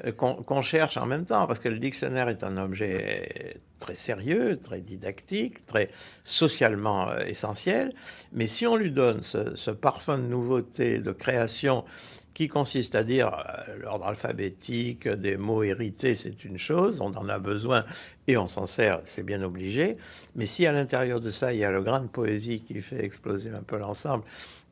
ah 0.05 0.11
qu'on 0.11 0.61
cherche 0.61 0.97
en 0.97 1.05
même 1.05 1.23
temps, 1.23 1.47
parce 1.47 1.59
que 1.59 1.69
le 1.69 1.79
dictionnaire 1.79 2.27
est 2.27 2.43
un 2.43 2.57
objet 2.57 3.61
très 3.79 3.95
sérieux, 3.95 4.59
très 4.61 4.81
didactique, 4.81 5.65
très 5.65 5.89
socialement 6.25 7.09
euh, 7.09 7.19
essentiel. 7.25 7.93
Mais 8.33 8.47
si 8.47 8.67
on 8.67 8.75
lui 8.75 8.91
donne 8.91 9.21
ce, 9.23 9.55
ce 9.55 9.71
parfum 9.71 10.17
de 10.17 10.23
nouveauté, 10.23 10.99
de 10.99 11.11
création 11.13 11.85
qui 12.33 12.47
consiste 12.47 12.95
à 12.95 13.03
dire 13.03 13.27
euh, 13.27 13.77
l'ordre 13.79 14.05
alphabétique, 14.05 15.07
des 15.07 15.37
mots 15.37 15.63
hérités, 15.63 16.15
c'est 16.15 16.45
une 16.45 16.57
chose, 16.57 17.01
on 17.01 17.13
en 17.15 17.27
a 17.29 17.39
besoin 17.39 17.85
et 18.27 18.37
on 18.37 18.47
s'en 18.47 18.67
sert, 18.67 19.01
c'est 19.05 19.23
bien 19.23 19.41
obligé. 19.41 19.97
Mais 20.35 20.45
si 20.45 20.65
à 20.65 20.71
l'intérieur 20.71 21.19
de 21.19 21.29
ça, 21.29 21.53
il 21.53 21.59
y 21.59 21.65
a 21.65 21.71
le 21.71 21.81
grain 21.81 22.01
de 22.01 22.07
poésie 22.07 22.61
qui 22.61 22.81
fait 22.81 23.03
exploser 23.03 23.49
un 23.49 23.63
peu 23.63 23.77
l'ensemble, 23.77 24.23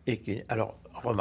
et 0.08 0.18
qui, 0.18 0.42
alors, 0.50 0.76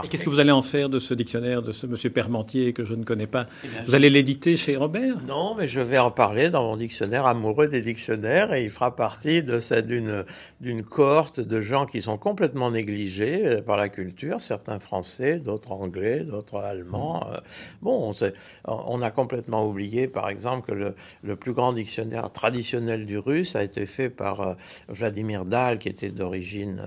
et 0.04 0.08
qu'est-ce 0.08 0.24
que 0.24 0.30
vous 0.30 0.40
allez 0.40 0.52
en 0.52 0.62
faire 0.62 0.88
de 0.88 0.98
ce 0.98 1.14
dictionnaire, 1.14 1.62
de 1.62 1.72
ce 1.72 1.86
monsieur 1.86 2.10
Permentier 2.10 2.72
que 2.72 2.84
je 2.84 2.94
ne 2.94 3.04
connais 3.04 3.26
pas 3.26 3.46
eh 3.64 3.84
Vous 3.84 3.94
allez 3.94 4.10
l'éditer 4.10 4.56
chez 4.56 4.76
Robert? 4.76 5.16
Non, 5.26 5.54
mais 5.54 5.68
je 5.68 5.80
vais 5.80 5.98
en 5.98 6.10
parler 6.10 6.50
dans 6.50 6.62
mon 6.62 6.76
dictionnaire 6.76 7.26
amoureux 7.26 7.68
des 7.68 7.82
dictionnaires 7.82 8.52
et 8.52 8.64
il 8.64 8.70
fera 8.70 8.94
partie 8.96 9.42
de 9.42 9.58
d'une 9.82 10.24
d'une 10.60 10.82
cohorte 10.82 11.40
de 11.40 11.60
gens 11.60 11.86
qui 11.86 12.02
sont 12.02 12.18
complètement 12.18 12.70
négligés 12.70 13.46
euh, 13.46 13.62
par 13.62 13.76
la 13.76 13.88
culture, 13.88 14.40
certains 14.40 14.80
français, 14.80 15.38
d'autres 15.38 15.72
anglais, 15.72 16.24
d'autres 16.24 16.58
allemands. 16.58 17.20
Mmh. 17.20 17.34
Euh, 17.34 17.40
bon, 17.82 18.12
on, 18.12 18.32
on, 18.64 19.02
a 19.02 19.10
complètement 19.10 19.66
oublié, 19.66 20.08
par 20.08 20.28
exemple, 20.28 20.68
que 20.68 20.74
le, 20.74 20.94
le, 21.22 21.36
plus 21.36 21.52
grand 21.52 21.72
dictionnaire 21.72 22.32
traditionnel 22.32 23.06
du 23.06 23.18
russe 23.18 23.54
a 23.54 23.62
été 23.62 23.86
fait 23.86 24.10
par 24.10 24.40
euh, 24.40 24.54
Vladimir 24.88 25.44
Dahl, 25.44 25.78
qui 25.78 25.88
était 25.88 26.10
d'origine 26.10 26.82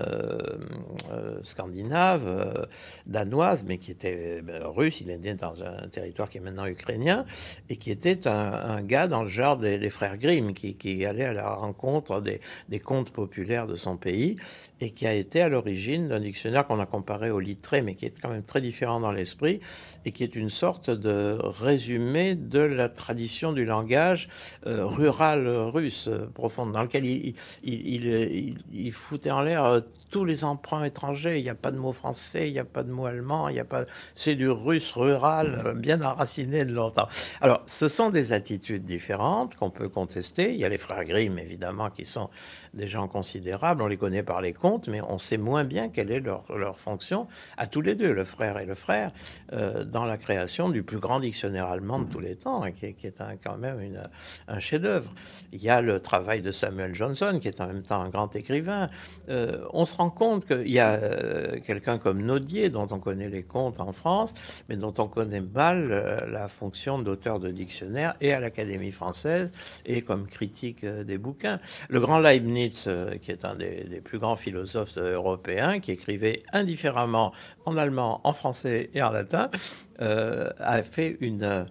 scandinave 1.42 2.66
danoise, 3.06 3.64
mais 3.66 3.78
qui 3.78 3.90
était 3.90 4.42
ben, 4.42 4.62
russe, 4.64 5.00
il 5.00 5.10
est 5.10 5.18
né 5.18 5.34
dans 5.34 5.62
un 5.62 5.88
territoire 5.88 6.28
qui 6.28 6.38
est 6.38 6.40
maintenant 6.40 6.66
ukrainien, 6.66 7.24
et 7.68 7.76
qui 7.76 7.90
était 7.90 8.26
un, 8.26 8.82
gars 8.82 9.08
dans 9.08 9.22
le 9.22 9.28
genre 9.28 9.56
des, 9.56 9.90
frères 9.90 10.18
Grimm, 10.18 10.54
qui, 10.54 11.04
allait 11.04 11.24
à 11.24 11.32
la 11.32 11.50
rencontre 11.50 12.20
des, 12.20 12.80
contes 12.80 13.10
populaires 13.10 13.66
de 13.66 13.76
son 13.76 13.96
pays, 13.96 14.36
et 14.80 14.90
qui 14.90 15.06
a 15.06 15.14
été 15.14 15.40
à 15.40 15.48
l'origine 15.48 16.08
d'un 16.08 16.20
dictionnaire 16.20 16.66
qu'on 16.66 16.80
a 16.80 16.86
comparé 16.86 17.30
au 17.30 17.38
littré, 17.38 17.82
mais 17.82 17.94
qui 17.94 18.06
est 18.06 18.14
quand 18.20 18.28
même 18.28 18.42
très 18.42 18.60
différent 18.60 19.00
dans 19.00 19.12
l'esprit, 19.12 19.60
et 20.04 20.12
qui 20.12 20.24
est 20.24 20.34
une 20.34 20.50
sorte 20.50 20.90
de 20.90 21.38
résumé 21.40 22.34
de 22.34 22.58
la 22.58 22.88
tradition 22.88 23.52
du 23.52 23.64
langage 23.64 24.28
euh, 24.66 24.84
rural 24.84 25.46
russe 25.48 26.08
profonde, 26.34 26.72
dans 26.72 26.82
lequel 26.82 27.04
il, 27.04 27.34
il, 27.62 28.92
foutait 28.92 29.30
en 29.30 29.42
l'air 29.42 29.64
euh, 29.64 29.80
tous 30.12 30.24
les 30.24 30.44
emprunts 30.44 30.84
étrangers. 30.84 31.38
Il 31.38 31.42
n'y 31.42 31.50
a 31.50 31.56
pas 31.56 31.72
de 31.72 31.78
mot 31.78 31.92
français, 31.92 32.48
il 32.48 32.52
n'y 32.52 32.60
a 32.60 32.64
pas 32.64 32.84
de 32.84 32.92
mot 32.92 33.06
allemand, 33.06 33.48
il 33.48 33.56
y 33.56 33.60
a 33.60 33.64
pas. 33.64 33.86
C'est 34.14 34.36
du 34.36 34.48
russe 34.48 34.92
rural 34.92 35.62
euh, 35.66 35.74
bien 35.74 36.02
enraciné 36.02 36.64
de 36.64 36.72
longtemps. 36.72 37.08
Alors, 37.40 37.62
ce 37.66 37.88
sont 37.88 38.10
des 38.10 38.32
attitudes 38.32 38.84
différentes 38.84 39.56
qu'on 39.56 39.70
peut 39.70 39.88
contester. 39.88 40.52
Il 40.52 40.60
y 40.60 40.64
a 40.64 40.68
les 40.68 40.78
frères 40.78 41.04
Grimm, 41.04 41.38
évidemment, 41.38 41.90
qui 41.90 42.04
sont 42.04 42.30
des 42.74 42.86
gens 42.86 43.08
considérables. 43.08 43.82
On 43.82 43.86
les 43.86 43.96
connaît 43.96 44.22
par 44.22 44.40
les 44.40 44.52
contes, 44.52 44.86
mais 44.86 45.00
on 45.00 45.18
sait 45.18 45.38
moins 45.38 45.64
bien 45.64 45.88
quelle 45.88 46.10
est 46.10 46.20
leur, 46.20 46.44
leur 46.54 46.78
fonction 46.78 47.26
à 47.56 47.66
tous 47.66 47.80
les 47.80 47.94
deux, 47.94 48.12
le 48.12 48.24
frère 48.24 48.58
et 48.58 48.66
le 48.66 48.74
frère, 48.74 49.12
euh, 49.52 49.84
dans 49.84 50.04
la 50.04 50.18
création 50.18 50.68
du 50.68 50.82
plus 50.82 50.98
grand 50.98 51.20
dictionnaire 51.20 51.66
allemand 51.66 52.00
de 52.00 52.04
tous 52.04 52.20
les 52.20 52.36
temps, 52.36 52.62
hein, 52.62 52.72
qui 52.72 52.86
est, 52.86 53.22
quand 53.42 53.56
même 53.56 54.08
un 54.48 54.60
chef-d'œuvre. 54.60 55.14
Il 55.52 55.62
y 55.62 55.70
a 55.70 55.80
le 55.80 56.00
travail 56.00 56.42
de 56.42 56.50
Samuel 56.50 56.94
Johnson, 56.94 57.38
qui 57.40 57.48
est 57.48 57.60
en 57.60 57.66
même 57.66 57.82
temps 57.82 58.00
un 58.00 58.10
grand 58.10 58.34
écrivain. 58.36 58.90
Euh, 59.28 59.64
on 59.72 59.86
se 59.86 59.96
rend 59.96 60.01
compte 60.10 60.46
qu'il 60.46 60.70
y 60.70 60.78
a 60.78 60.90
euh, 60.90 61.60
quelqu'un 61.60 61.98
comme 61.98 62.22
Naudier, 62.22 62.70
dont 62.70 62.88
on 62.90 62.98
connaît 62.98 63.28
les 63.28 63.42
contes 63.42 63.80
en 63.80 63.92
France, 63.92 64.34
mais 64.68 64.76
dont 64.76 64.94
on 64.98 65.08
connaît 65.08 65.40
mal 65.40 65.88
euh, 65.90 66.26
la 66.30 66.48
fonction 66.48 66.98
d'auteur 66.98 67.40
de 67.40 67.50
dictionnaire 67.50 68.14
et 68.20 68.32
à 68.32 68.40
l'Académie 68.40 68.92
française 68.92 69.52
et 69.86 70.02
comme 70.02 70.26
critique 70.26 70.84
euh, 70.84 71.04
des 71.04 71.18
bouquins. 71.18 71.60
Le 71.88 72.00
grand 72.00 72.18
Leibniz 72.18 72.88
qui 73.22 73.30
est 73.30 73.44
un 73.44 73.54
des, 73.54 74.00
plus 74.02 74.18
grands 74.18 74.36
philosophes 74.36 74.98
européens, 74.98 75.80
qui 75.80 75.92
écrivait 75.92 76.42
indifféremment 76.52 77.32
en 77.64 77.76
allemand, 77.76 78.20
en 78.24 78.32
français 78.32 78.90
et 78.94 79.02
en 79.02 79.10
latin, 79.10 79.50
a 79.98 80.82
fait 80.82 81.16
une, 81.20 81.66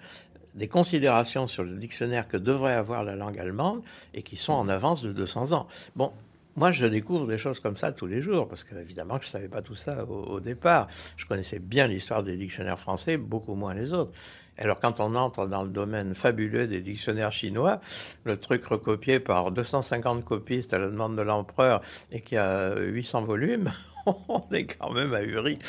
des 0.56 0.68
considérations 0.68 1.48
sur 1.48 1.64
le 1.64 1.74
dictionnaire 1.74 2.28
que 2.28 2.38
devrait 2.38 2.74
avoir 2.74 3.04
la 3.04 3.16
langue 3.16 3.40
allemande 3.40 3.82
et 4.14 4.22
qui 4.22 4.36
sont 4.36 4.54
en 4.54 4.70
avance 4.70 5.02
de 5.02 5.12
200 5.12 5.54
ans. 5.54 5.68
Bon, 5.96 6.12
moi, 6.56 6.72
je 6.72 6.86
découvre 6.86 7.28
des 7.28 7.38
choses 7.38 7.60
comme 7.60 7.78
ça 7.78 7.92
tous 7.92 8.08
les 8.08 8.22
jours, 8.22 8.48
parce 8.48 8.64
que 8.64 8.76
évidemment, 8.76 9.18
je 9.22 9.28
ne 9.28 9.32
savais 9.32 9.48
pas 9.48 9.62
tout 9.62 9.76
ça 9.76 10.06
au, 10.06 10.40
départ. 10.40 10.88
Je 11.16 11.26
connaissais 11.26 11.60
bien 11.60 11.88
l'histoire 11.88 12.24
des 12.24 12.36
dictionnaires 12.36 12.80
français, 12.80 13.18
beaucoup 13.18 13.56
moins 13.56 13.74
les 13.74 13.94
autres. 13.94 14.12
Alors 14.58 14.80
quand 14.80 15.00
on 15.00 15.16
entre 15.16 15.48
dans 15.48 15.64
le 15.64 15.70
domaine 15.70 16.14
fabuleux 16.14 16.68
des 16.68 16.82
dictionnaires 16.82 17.32
chinois, 17.32 17.80
le 18.26 18.38
truc 18.38 18.66
recopié 18.66 19.20
par 19.20 19.52
250 19.52 20.26
copistes 20.26 20.74
à 20.74 20.78
la 20.78 20.88
demande 20.88 21.16
de 21.16 21.22
l'empereur 21.22 21.82
et 22.12 22.22
qui 22.22 22.38
a 22.38 22.76
800 22.76 23.24
volumes, 23.24 23.72
on 24.28 24.44
est 24.52 24.66
quand 24.66 24.92
même 24.92 25.14
ahuri. 25.14 25.60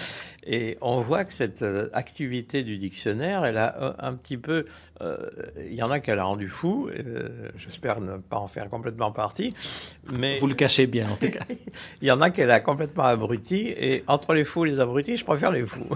Et 0.45 0.77
on 0.81 1.01
voit 1.01 1.25
que 1.25 1.33
cette 1.33 1.62
euh, 1.62 1.89
activité 1.93 2.65
du 2.65 2.77
dictionnaire, 2.77 3.45
elle 3.45 3.59
a 3.59 3.77
euh, 3.81 3.93
un 3.99 4.15
petit 4.15 4.37
peu... 4.37 4.67
Euh, 5.01 5.17
il 5.67 5.75
y 5.75 5.83
en 5.83 5.91
a 5.91 6.01
qu'elle 6.01 6.19
a 6.19 6.25
rendu 6.25 6.49
fou, 6.49 6.91
j'espère 7.57 8.01
ne 8.01 8.17
pas 8.17 8.39
en 8.39 8.49
faire 8.49 8.69
complètement 8.69 9.12
partie, 9.12 9.55
mais... 10.12 10.39
Vous 10.39 10.47
le 10.47 10.55
cachez 10.55 10.87
bien, 10.87 11.11
en 11.11 11.17
tout 11.17 11.31
cas. 11.31 11.45
il 12.03 12.09
y 12.09 12.11
en 12.11 12.21
a 12.21 12.31
qu'elle 12.31 12.51
a 12.51 12.61
complètement 12.61 13.05
abruti, 13.05 13.73
et 13.77 14.05
entre 14.07 14.35
les 14.35 14.45
fous 14.45 14.65
et 14.65 14.71
les 14.71 14.81
abrutis, 14.81 15.17
je 15.17 15.25
préfère 15.25 15.51
les 15.51 15.65
fous. 15.65 15.89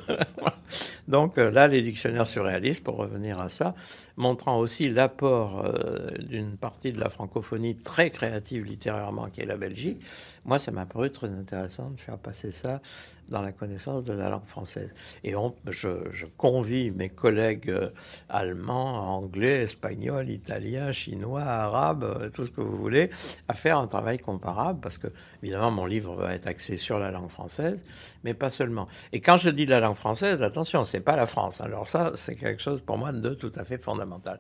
Donc 1.09 1.37
là, 1.37 1.69
les 1.69 1.83
dictionnaires 1.83 2.27
surréalistes, 2.27 2.83
pour 2.83 2.97
revenir 2.97 3.41
à 3.41 3.49
ça, 3.49 3.75
montrant 4.17 4.59
aussi 4.59 4.89
l'apport 4.89 5.71
d'une 6.19 6.57
partie 6.57 6.93
de 6.93 7.01
la 7.01 7.09
francophonie 7.09 7.77
très 7.77 8.11
créative 8.11 8.65
littérairement, 8.65 9.29
qui 9.29 9.41
est 9.41 9.47
la 9.47 9.57
Belgique, 9.57 10.01
moi, 10.45 10.59
ça 10.59 10.71
m'a 10.71 10.87
paru 10.87 11.11
très 11.11 11.31
intéressant 11.31 11.91
de 11.91 12.01
faire 12.01 12.19
passer 12.19 12.53
ça 12.53 12.81
dans 13.29 13.43
la 13.43 13.53
connaissance 13.53 14.05
de 14.05 14.13
la 14.13 14.29
langue 14.29 14.45
française. 14.45 14.95
Et 15.25 15.35
je, 15.71 16.27
convie 16.37 16.91
mes 16.91 17.09
collègues 17.09 17.71
euh, 17.71 17.91
allemands, 18.29 19.17
anglais, 19.17 19.63
espagnols, 19.63 20.29
italiens, 20.31 20.93
chinois, 20.93 21.43
arabes, 21.43 22.05
euh, 22.05 22.31
tout 22.31 22.47
ce 22.47 22.51
que 22.51 22.61
vous 22.61 22.77
voulez, 22.77 23.11
à 23.49 23.55
faire 23.55 23.79
un 23.79 23.87
travail 23.87 24.19
comparable, 24.19 24.81
parce 24.81 24.99
que, 24.99 25.09
évidemment, 25.43 25.71
mon 25.71 25.87
livre 25.87 26.15
va 26.15 26.35
être 26.35 26.47
axé 26.47 26.77
sur 26.77 26.99
la 26.99 27.11
langue 27.11 27.29
française, 27.29 27.85
mais 28.25 28.35
pas 28.35 28.51
seulement. 28.51 28.89
Et 29.13 29.21
quand 29.21 29.37
je 29.37 29.51
dis 29.51 29.67
la 29.67 29.81
langue 29.81 29.97
française, 29.97 30.43
attention, 30.43 30.85
c'est 30.85 31.01
pas 31.01 31.17
la 31.17 31.27
France. 31.27 31.61
Alors 31.61 31.89
ça, 31.89 32.13
c'est 32.15 32.37
quelque 32.37 32.63
chose 32.63 32.81
pour 32.81 32.99
moi 32.99 33.13
de 33.13 33.31
tout 33.31 33.53
à 33.57 33.65
fait 33.65 33.79
fondamental. 33.79 34.39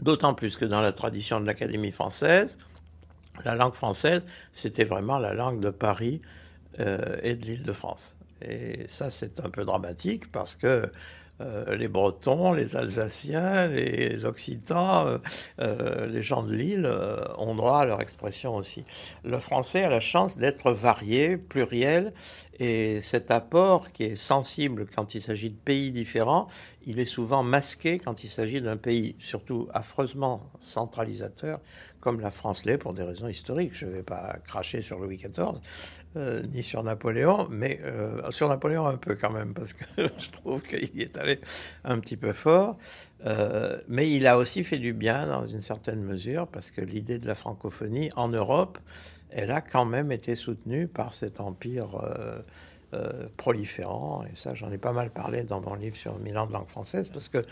D'autant 0.00 0.34
plus 0.34 0.56
que 0.56 0.64
dans 0.66 0.82
la 0.82 0.92
tradition 0.92 1.40
de 1.40 1.46
l'Académie 1.46 1.92
française, 1.92 2.58
la 3.44 3.54
langue 3.54 3.74
française, 3.74 4.24
c'était 4.52 4.84
vraiment 4.84 5.18
la 5.18 5.34
langue 5.34 5.60
de 5.60 5.70
Paris 5.70 6.20
et 6.78 7.34
de 7.36 7.46
l'Île-de-France. 7.46 8.16
Et 8.42 8.84
ça, 8.86 9.10
c'est 9.10 9.40
un 9.40 9.50
peu 9.50 9.64
dramatique 9.64 10.30
parce 10.30 10.56
que 10.56 10.90
euh, 11.42 11.76
les 11.76 11.88
Bretons, 11.88 12.52
les 12.52 12.76
Alsaciens, 12.76 13.66
les 13.66 14.24
Occitans, 14.24 15.06
euh, 15.06 15.18
euh, 15.60 16.06
les 16.06 16.22
gens 16.22 16.42
de 16.42 16.54
l'île 16.54 16.90
ont 17.36 17.54
droit 17.54 17.80
à 17.80 17.84
leur 17.84 18.00
expression 18.00 18.56
aussi. 18.56 18.84
Le 19.24 19.38
français 19.38 19.84
a 19.84 19.90
la 19.90 20.00
chance 20.00 20.38
d'être 20.38 20.72
varié, 20.72 21.36
pluriel, 21.36 22.14
et 22.58 23.02
cet 23.02 23.30
apport 23.30 23.92
qui 23.92 24.04
est 24.04 24.16
sensible 24.16 24.86
quand 24.94 25.14
il 25.14 25.20
s'agit 25.20 25.50
de 25.50 25.56
pays 25.56 25.90
différents, 25.90 26.48
il 26.86 26.98
est 27.00 27.04
souvent 27.04 27.42
masqué 27.42 27.98
quand 27.98 28.24
il 28.24 28.30
s'agit 28.30 28.62
d'un 28.62 28.78
pays 28.78 29.14
surtout 29.18 29.68
affreusement 29.74 30.48
centralisateur 30.60 31.60
comme 32.06 32.20
la 32.20 32.30
France 32.30 32.64
l'est 32.64 32.78
pour 32.78 32.94
des 32.94 33.02
raisons 33.02 33.26
historiques. 33.26 33.74
Je 33.74 33.84
ne 33.84 33.90
vais 33.90 34.04
pas 34.04 34.36
cracher 34.46 34.80
sur 34.80 35.00
Louis 35.00 35.16
XIV, 35.16 35.60
euh, 36.16 36.42
ni 36.50 36.62
sur 36.62 36.82
Napoléon, 36.82 37.46
mais 37.50 37.78
euh, 37.84 38.30
sur 38.30 38.48
Napoléon 38.48 38.86
un 38.86 38.96
peu 38.96 39.16
quand 39.16 39.30
même, 39.30 39.52
parce 39.52 39.74
que 39.74 39.84
je 39.96 40.30
trouve 40.30 40.62
qu'il 40.62 41.00
est 41.00 41.16
allé 41.18 41.40
un 41.84 41.98
petit 41.98 42.16
peu 42.16 42.32
fort. 42.32 42.78
Euh, 43.26 43.78
mais 43.88 44.10
il 44.10 44.26
a 44.26 44.38
aussi 44.38 44.64
fait 44.64 44.78
du 44.78 44.94
bien 44.94 45.26
dans 45.26 45.46
une 45.46 45.60
certaine 45.60 46.02
mesure, 46.02 46.46
parce 46.46 46.70
que 46.70 46.80
l'idée 46.80 47.18
de 47.18 47.26
la 47.26 47.34
francophonie 47.34 48.10
en 48.16 48.28
Europe, 48.28 48.78
elle 49.30 49.50
a 49.50 49.60
quand 49.60 49.84
même 49.84 50.10
été 50.10 50.36
soutenue 50.36 50.88
par 50.88 51.12
cet 51.12 51.40
empire 51.40 52.00
proliférant. 53.36 54.24
Et 54.24 54.36
ça, 54.36 54.54
j'en 54.54 54.70
ai 54.72 54.78
pas 54.78 54.92
mal 54.92 55.10
parlé 55.10 55.42
dans 55.42 55.60
mon 55.60 55.74
livre 55.74 55.96
sur 55.96 56.18
Milan 56.18 56.46
de 56.46 56.52
langue 56.52 56.68
française, 56.68 57.08
parce 57.08 57.28
que 57.28 57.44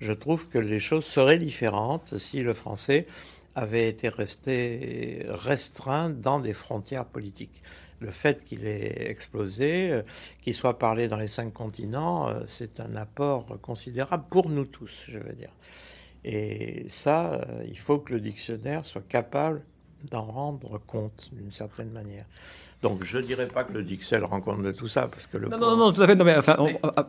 je 0.00 0.12
trouve 0.12 0.48
que 0.48 0.58
les 0.58 0.80
choses 0.80 1.06
seraient 1.06 1.38
différentes 1.38 2.18
si 2.18 2.42
le 2.42 2.52
français 2.52 3.06
avait 3.54 3.88
été 3.88 4.10
resté 4.10 5.24
restreint 5.28 6.10
dans 6.10 6.38
des 6.38 6.52
frontières 6.52 7.06
politiques. 7.06 7.62
Le 8.00 8.10
fait 8.10 8.44
qu'il 8.44 8.66
ait 8.66 9.10
explosé, 9.10 9.92
euh, 9.92 10.02
qu'il 10.42 10.54
soit 10.54 10.78
parlé 10.78 11.08
dans 11.08 11.18
les 11.18 11.28
cinq 11.28 11.52
continents, 11.52 12.28
euh, 12.28 12.40
c'est 12.46 12.80
un 12.80 12.96
apport 12.96 13.60
considérable 13.60 14.24
pour 14.30 14.48
nous 14.48 14.64
tous, 14.64 15.04
je 15.06 15.18
veux 15.18 15.34
dire. 15.34 15.52
Et 16.24 16.86
ça, 16.88 17.32
euh, 17.32 17.64
il 17.66 17.78
faut 17.78 17.98
que 17.98 18.12
le 18.12 18.20
dictionnaire 18.20 18.84
soit 18.84 19.06
capable 19.06 19.62
d'en 20.10 20.24
rendre 20.24 20.78
compte 20.78 21.30
d'une 21.32 21.52
certaine 21.52 21.90
manière. 21.90 22.24
Donc 22.82 23.04
je 23.04 23.18
ne 23.18 23.22
dirais 23.22 23.46
pas 23.46 23.64
que 23.64 23.72
le 23.72 23.82
Dixel 23.82 24.24
rend 24.24 24.40
compte 24.40 24.62
de 24.62 24.72
tout 24.72 24.88
ça, 24.88 25.08
parce 25.08 25.26
que 25.26 25.36
le... 25.36 25.48
Non, 25.48 25.58
non, 25.58 25.76
non, 25.76 25.92
tout 25.92 26.00
à 26.02 26.06
fait. 26.06 26.14
Non, 26.14 26.24
mais, 26.24 26.36
enfin, 26.36 26.56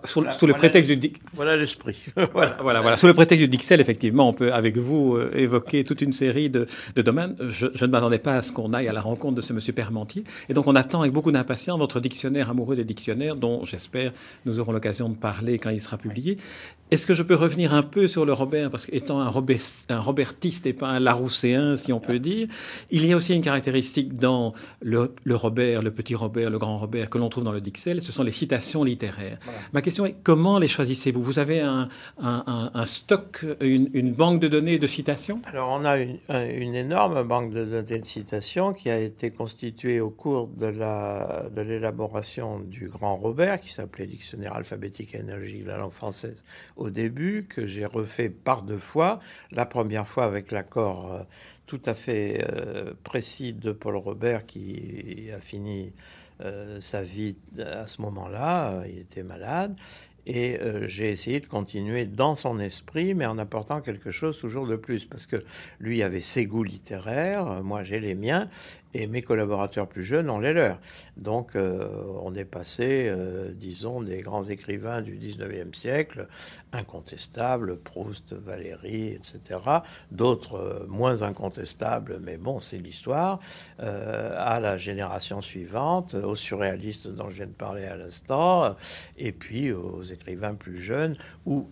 sous, 0.04 0.22
le 0.22 0.54
prétexte 0.54 0.92
du... 0.92 1.14
Voilà 1.34 1.56
l'esprit. 1.56 1.98
voilà, 2.34 2.58
voilà, 2.62 2.82
voilà. 2.82 2.98
Sous 2.98 3.08
le 3.08 3.14
prétexte 3.14 3.44
du 3.44 3.48
Dixel, 3.48 3.80
effectivement, 3.80 4.28
on 4.28 4.34
peut, 4.34 4.54
avec 4.54 4.78
vous, 4.78 5.16
euh, 5.16 5.32
évoquer 5.34 5.84
toute 5.84 6.02
une 6.02 6.14
série 6.14 6.50
de, 6.50 6.68
de 6.96 7.02
domaines. 7.02 7.36
Je, 7.40 7.68
je 7.74 7.86
ne 7.86 7.92
m'attendais 7.92 8.20
pas 8.20 8.36
à 8.36 8.42
ce 8.42 8.52
qu'on 8.52 8.74
aille 8.74 8.90
à 8.90 8.94
la 8.94 9.02
rencontre 9.02 9.36
de 9.36 9.42
ce 9.42 9.54
monsieur 9.54 9.74
Permentier. 9.74 10.24
Et 10.50 10.54
donc 10.54 10.68
on 10.68 10.76
attend 10.76 11.02
avec 11.02 11.14
beaucoup 11.14 11.32
d'impatience 11.32 11.80
votre 11.80 12.00
dictionnaire 12.00 12.50
amoureux 12.50 12.76
des 12.76 12.84
dictionnaires, 12.84 13.36
dont 13.36 13.64
j'espère 13.64 14.12
nous 14.46 14.60
aurons 14.60 14.72
l'occasion 14.72 15.10
de 15.10 15.16
parler 15.16 15.60
quand 15.60 15.70
il 15.70 15.82
sera 15.82 15.98
publié. 15.98 16.38
Est-ce 16.92 17.08
que 17.08 17.14
je 17.14 17.24
peux 17.24 17.36
revenir 17.36 17.74
un 17.74 17.84
peu 17.84 18.06
sur 18.06 18.26
le 18.26 18.34
Robert 18.34 18.70
Parce 18.70 18.86
qu'étant 18.86 19.22
un, 19.22 19.30
Robert, 19.30 19.62
un 19.88 20.02
Robertiste 20.02 20.68
et 20.68 20.74
pas 20.74 20.90
un 20.90 21.00
Larousséen, 21.00 21.78
si 21.78 21.94
on 21.94 22.02
peut 22.02 22.20
dire, 22.20 22.50
il 22.90 23.06
y 23.06 23.14
a 23.14 23.16
aussi 23.16 23.34
une 23.34 23.42
caractéristique 23.42 24.18
dans 24.18 24.54
le, 24.82 25.16
le 25.24 25.36
Robert, 25.38 25.84
le 25.84 25.92
petit 25.92 26.16
Robert, 26.16 26.50
le 26.50 26.60
grand 26.60 26.78
Robert 26.78 27.10
que 27.10 27.18
l'on 27.18 27.30
trouve 27.30 27.46
dans 27.46 27.54
le 27.54 27.62
Dixel, 27.62 28.02
ce 28.02 28.12
sont 28.12 28.24
les 28.24 28.34
citations 28.34 28.84
littéraires. 28.84 29.38
Ma 29.72 29.82
question 29.82 30.06
est 30.06 30.18
comment 30.22 30.60
les 30.60 30.68
choisissez-vous? 30.68 31.24
Vous 31.24 31.40
avez 31.40 31.62
un, 31.62 31.88
un, 32.22 32.72
un 32.74 32.84
stock, 32.86 33.46
une, 33.62 33.90
une, 33.94 34.12
banque 34.12 34.42
de 34.42 34.50
données 34.50 34.78
de 34.78 34.88
citations? 34.88 35.40
Alors 35.46 35.70
on 35.72 35.86
a 35.86 35.98
une, 35.98 36.18
une, 36.30 36.76
énorme 36.76 37.24
banque 37.24 37.54
de 37.54 37.64
données 37.64 38.00
de 38.00 38.06
citations 38.06 38.74
qui 38.74 38.90
a 38.90 39.00
été 39.00 39.32
constituée 39.32 40.02
au 40.02 40.10
cours 40.10 40.50
de 40.50 41.62
l'élaboration 41.62 42.60
de 42.60 42.66
du 42.66 42.90
grand 42.90 43.16
Robert, 43.16 43.62
qui 43.62 43.72
s'appelait 43.72 44.08
Dictionnaire 44.08 44.56
alphabétique 44.56 45.16
et 45.16 45.20
énergie 45.20 45.62
de 45.62 45.68
la 45.68 45.78
langue 45.78 45.92
française 45.94 46.44
au 46.82 46.90
début, 46.90 47.46
que 47.48 47.66
j'ai 47.66 47.86
refait 47.86 48.30
par 48.30 48.64
deux 48.64 48.78
fois. 48.78 49.20
La 49.52 49.66
première 49.66 50.08
fois 50.08 50.26
avec 50.26 50.52
l'accord 50.52 51.14
euh, 51.14 51.24
tout 51.66 51.82
à 51.86 51.94
fait 51.94 52.46
euh, 52.50 52.94
précis 53.04 53.54
de 53.54 53.72
Paul 53.72 53.96
Robert 53.96 54.46
qui 54.46 55.30
a 55.34 55.40
fini 55.40 55.94
euh, 56.42 56.82
sa 56.82 57.04
vie 57.04 57.36
à 57.60 57.88
ce 57.88 58.02
moment-là. 58.02 58.84
Il 58.88 59.00
était 59.00 59.24
malade. 59.24 59.76
Et 60.28 60.60
j'ai 60.86 61.10
essayé 61.10 61.40
de 61.40 61.48
continuer 61.48 62.06
dans 62.06 62.36
son 62.36 62.60
esprit, 62.60 63.16
mais 63.16 63.26
en 63.26 63.40
apportant 63.40 63.82
quelque 63.82 64.12
chose 64.12 64.38
toujours 64.38 64.68
de 64.68 64.76
plus, 64.76 65.04
parce 65.04 65.26
que 65.26 65.44
lui 65.80 66.04
avait 66.04 66.22
ses 66.22 66.46
goûts 66.46 66.64
littéraires, 66.64 67.64
moi 67.64 67.82
j'ai 67.82 68.00
les 68.00 68.14
miens, 68.14 68.48
et 68.94 69.08
mes 69.08 69.22
collaborateurs 69.22 69.88
plus 69.88 70.04
jeunes 70.04 70.30
ont 70.30 70.40
les 70.40 70.54
leurs. 70.54 70.80
Donc 71.18 71.56
euh, 71.56 71.88
on 72.24 72.34
est 72.36 72.46
passé, 72.46 73.08
euh, 73.08 73.52
disons, 73.54 74.02
des 74.02 74.22
grands 74.22 74.44
écrivains 74.44 75.02
du 75.02 75.18
19e 75.18 75.74
siècle, 75.74 76.28
incontestables, 76.72 77.78
Proust, 77.78 78.34
Valéry, 78.34 79.10
etc., 79.10 79.60
d'autres 80.12 80.56
euh, 80.56 80.86
moins 80.88 81.22
incontestables, 81.22 82.20
mais 82.22 82.38
bon, 82.38 82.60
c'est 82.60 82.78
l'histoire, 82.78 83.40
à 83.80 84.60
la 84.60 84.78
génération 84.78 85.42
suivante, 85.42 86.14
aux 86.14 86.36
surréalistes 86.36 87.08
dont 87.08 87.30
je 87.30 87.38
viens 87.38 87.48
de 87.48 87.52
parler 87.52 87.86
à 87.86 87.96
l'instant, 87.96 88.76
et 89.18 89.32
puis 89.32 89.72
aux 89.72 90.04
écrivains 90.04 90.54
plus 90.54 90.78
jeunes, 90.78 91.18
ou 91.46 91.68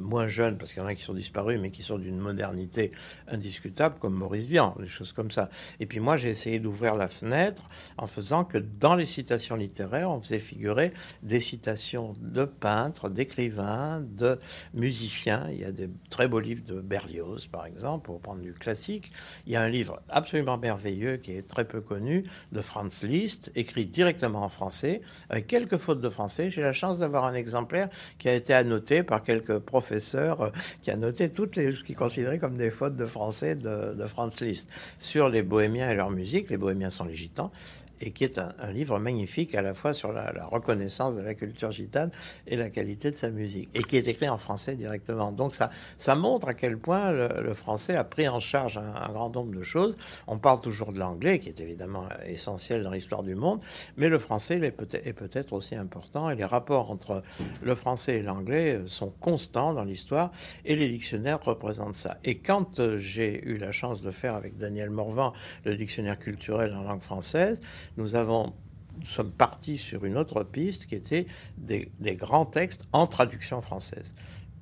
moins 0.00 0.26
jeunes, 0.26 0.58
parce 0.58 0.72
qu'il 0.72 0.82
y 0.82 0.84
en 0.84 0.88
a 0.88 0.94
qui 0.94 1.02
sont 1.02 1.14
disparus, 1.14 1.58
mais 1.60 1.70
qui 1.70 1.82
sont 1.82 1.98
d'une 1.98 2.18
modernité 2.18 2.90
indiscutable, 3.28 3.96
comme 4.00 4.14
Maurice 4.14 4.46
Vian, 4.46 4.74
des 4.78 4.88
choses 4.88 5.12
comme 5.12 5.30
ça. 5.30 5.50
Et 5.78 5.86
puis 5.86 6.00
moi, 6.00 6.16
j'ai 6.16 6.30
essayé 6.30 6.45
d'ouvrir 6.58 6.94
la 6.94 7.08
fenêtre 7.08 7.62
en 7.98 8.06
faisant 8.06 8.44
que 8.44 8.58
dans 8.58 8.94
les 8.94 9.06
citations 9.06 9.56
littéraires, 9.56 10.10
on 10.10 10.20
faisait 10.20 10.38
figurer 10.38 10.92
des 11.22 11.40
citations 11.40 12.14
de 12.20 12.44
peintres, 12.44 13.08
d'écrivains, 13.08 14.00
de 14.00 14.38
musiciens. 14.74 15.48
Il 15.50 15.60
y 15.60 15.64
a 15.64 15.72
des 15.72 15.88
très 16.10 16.28
beaux 16.28 16.40
livres 16.40 16.64
de 16.64 16.80
Berlioz, 16.80 17.46
par 17.50 17.66
exemple, 17.66 18.06
pour 18.06 18.20
prendre 18.20 18.42
du 18.42 18.52
classique. 18.52 19.12
Il 19.46 19.52
y 19.52 19.56
a 19.56 19.62
un 19.62 19.68
livre 19.68 20.00
absolument 20.08 20.58
merveilleux 20.58 21.16
qui 21.16 21.32
est 21.32 21.46
très 21.46 21.64
peu 21.64 21.80
connu 21.80 22.24
de 22.52 22.60
Franz 22.60 23.06
Liszt, 23.06 23.50
écrit 23.54 23.86
directement 23.86 24.42
en 24.42 24.48
français, 24.48 25.02
avec 25.30 25.46
quelques 25.46 25.78
fautes 25.78 26.00
de 26.00 26.08
français. 26.08 26.50
J'ai 26.50 26.62
la 26.62 26.72
chance 26.72 26.98
d'avoir 26.98 27.24
un 27.24 27.34
exemplaire 27.34 27.88
qui 28.18 28.28
a 28.28 28.34
été 28.34 28.52
annoté 28.54 29.02
par 29.02 29.22
quelques 29.22 29.58
professeurs 29.58 30.40
euh, 30.40 30.50
qui 30.82 30.90
a 30.90 30.96
noté 30.96 31.30
toutes 31.30 31.56
les, 31.56 31.72
ce 31.72 31.84
qu'ils 31.84 31.96
considéraient 31.96 32.38
comme 32.38 32.56
des 32.56 32.70
fautes 32.70 32.96
de 32.96 33.06
français 33.06 33.54
de, 33.54 33.94
de 33.94 34.06
Franz 34.06 34.44
Liszt 34.44 34.68
sur 34.98 35.28
les 35.28 35.42
bohémiens 35.42 35.90
et 35.90 35.94
leur 35.94 36.10
musique 36.10 36.35
les 36.48 36.56
Bohémiens 36.56 36.90
sont 36.90 37.04
les 37.04 37.14
Gitans, 37.14 37.50
et 38.00 38.10
qui 38.10 38.24
est 38.24 38.38
un, 38.38 38.52
livre 38.72 38.98
magnifique 38.98 39.54
à 39.54 39.62
la 39.62 39.74
fois 39.74 39.94
sur 39.94 40.12
la, 40.12 40.32
reconnaissance 40.46 41.16
de 41.16 41.20
la 41.20 41.34
culture 41.34 41.72
gitane 41.72 42.10
et 42.46 42.56
la 42.56 42.70
qualité 42.70 43.10
de 43.10 43.16
sa 43.16 43.30
musique, 43.30 43.68
et 43.74 43.82
qui 43.82 43.96
est 43.96 44.08
écrit 44.08 44.28
en 44.28 44.38
français 44.38 44.76
directement. 44.76 45.32
Donc 45.32 45.54
ça, 45.54 45.70
ça 45.98 46.14
montre 46.14 46.48
à 46.48 46.54
quel 46.54 46.78
point 46.78 47.12
le, 47.12 47.54
français 47.54 47.96
a 47.96 48.04
pris 48.04 48.28
en 48.28 48.40
charge 48.40 48.78
un, 48.78 49.12
grand 49.12 49.30
nombre 49.30 49.54
de 49.54 49.62
choses. 49.62 49.96
On 50.26 50.38
parle 50.38 50.60
toujours 50.60 50.92
de 50.92 50.98
l'anglais, 50.98 51.38
qui 51.38 51.48
est 51.48 51.60
évidemment 51.60 52.08
essentiel 52.26 52.82
dans 52.82 52.90
l'histoire 52.90 53.22
du 53.22 53.34
monde, 53.34 53.60
mais 53.96 54.08
le 54.08 54.18
français 54.18 54.58
est 54.58 55.12
peut-être 55.12 55.52
aussi 55.52 55.74
important, 55.74 56.30
et 56.30 56.36
les 56.36 56.44
rapports 56.44 56.90
entre 56.90 57.22
le 57.62 57.74
français 57.74 58.18
et 58.18 58.22
l'anglais 58.22 58.80
sont 58.86 59.12
constants 59.20 59.74
dans 59.74 59.84
l'histoire, 59.84 60.32
et 60.64 60.76
les 60.76 60.88
dictionnaires 60.88 61.42
représentent 61.42 61.96
ça. 61.96 62.18
Et 62.24 62.38
quand 62.38 62.80
euh, 62.80 62.96
j'ai 62.96 63.42
eu 63.44 63.56
la 63.56 63.72
chance 63.72 64.00
de 64.00 64.10
faire 64.10 64.34
avec 64.34 64.56
Daniel 64.56 64.90
Morvan 64.90 65.32
le 65.64 65.76
dictionnaire 65.76 66.18
culturel 66.18 66.74
en 66.74 66.82
langue 66.82 67.02
française, 67.02 67.60
nous 67.96 68.08
sommes 68.08 69.30
partis 69.32 69.78
sur 69.78 70.04
une 70.04 70.16
autre 70.16 70.42
piste 70.42 70.86
qui 70.86 70.94
était 70.94 71.26
des, 71.56 71.90
grands 72.16 72.46
textes 72.46 72.84
en 72.92 73.06
traduction 73.06 73.60
française. 73.62 74.14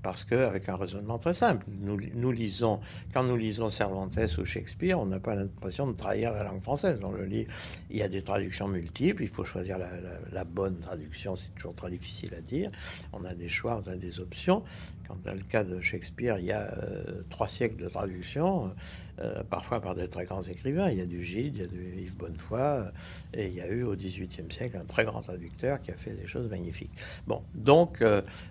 Parce 0.04 0.22
qu'avec 0.22 0.68
un 0.68 0.76
raisonnement 0.76 1.18
très 1.18 1.32
simple, 1.32 1.64
nous, 1.80 1.98
nous, 2.14 2.30
lisons, 2.30 2.78
quand 3.14 3.24
nous 3.24 3.38
lisons 3.38 3.70
Cervantes 3.70 4.18
ou 4.36 4.44
Shakespeare, 4.44 5.00
on 5.00 5.06
n'a 5.06 5.18
pas 5.18 5.34
l'impression 5.34 5.86
de 5.86 5.94
trahir 5.94 6.30
la 6.30 6.44
langue 6.44 6.60
française. 6.60 7.00
Dans 7.00 7.10
le 7.10 7.24
livre, 7.24 7.50
il 7.88 7.96
y 7.96 8.02
a 8.02 8.08
des 8.08 8.20
traductions 8.20 8.68
multiples, 8.68 9.22
il 9.22 9.30
faut 9.30 9.46
choisir 9.46 9.78
la, 9.78 10.44
bonne 10.44 10.78
traduction, 10.78 11.36
c'est 11.36 11.54
toujours 11.54 11.74
très 11.74 11.88
difficile 11.88 12.34
à 12.34 12.42
dire. 12.42 12.70
On 13.14 13.24
a 13.24 13.34
des 13.34 13.48
choix, 13.48 13.82
on 13.84 13.90
a 13.90 13.96
des 13.96 14.20
options. 14.20 14.62
Quand 15.08 15.16
dans 15.24 15.32
le 15.32 15.40
cas 15.40 15.64
de 15.64 15.80
Shakespeare, 15.80 16.38
il 16.38 16.44
y 16.44 16.52
a 16.52 16.70
euh, 16.74 17.22
trois 17.30 17.48
siècles 17.48 17.82
de 17.82 17.88
traduction, 17.88 18.74
euh, 19.20 19.42
parfois 19.44 19.80
par 19.80 19.94
des 19.94 20.08
très 20.08 20.26
grands 20.26 20.42
écrivains. 20.42 20.90
Il 20.90 20.98
y 20.98 21.02
a 21.02 21.06
du 21.06 21.24
Gide, 21.24 21.54
il 21.54 21.60
y 21.62 21.64
a 21.64 21.66
du 21.66 21.94
Yves 22.02 22.16
Bonnefoy, 22.16 22.60
euh, 22.60 22.90
et 23.32 23.46
il 23.46 23.54
y 23.54 23.62
a 23.62 23.68
eu 23.68 23.84
au 23.84 23.96
XVIIIe 23.96 24.50
siècle 24.50 24.76
un 24.76 24.84
très 24.84 25.06
grand 25.06 25.22
traducteur 25.22 25.80
qui 25.80 25.92
a 25.92 25.96
fait 25.96 26.12
des 26.12 26.26
choses 26.26 26.50
magnifiques. 26.50 26.92
Bon, 27.26 27.42
donc 27.54 28.04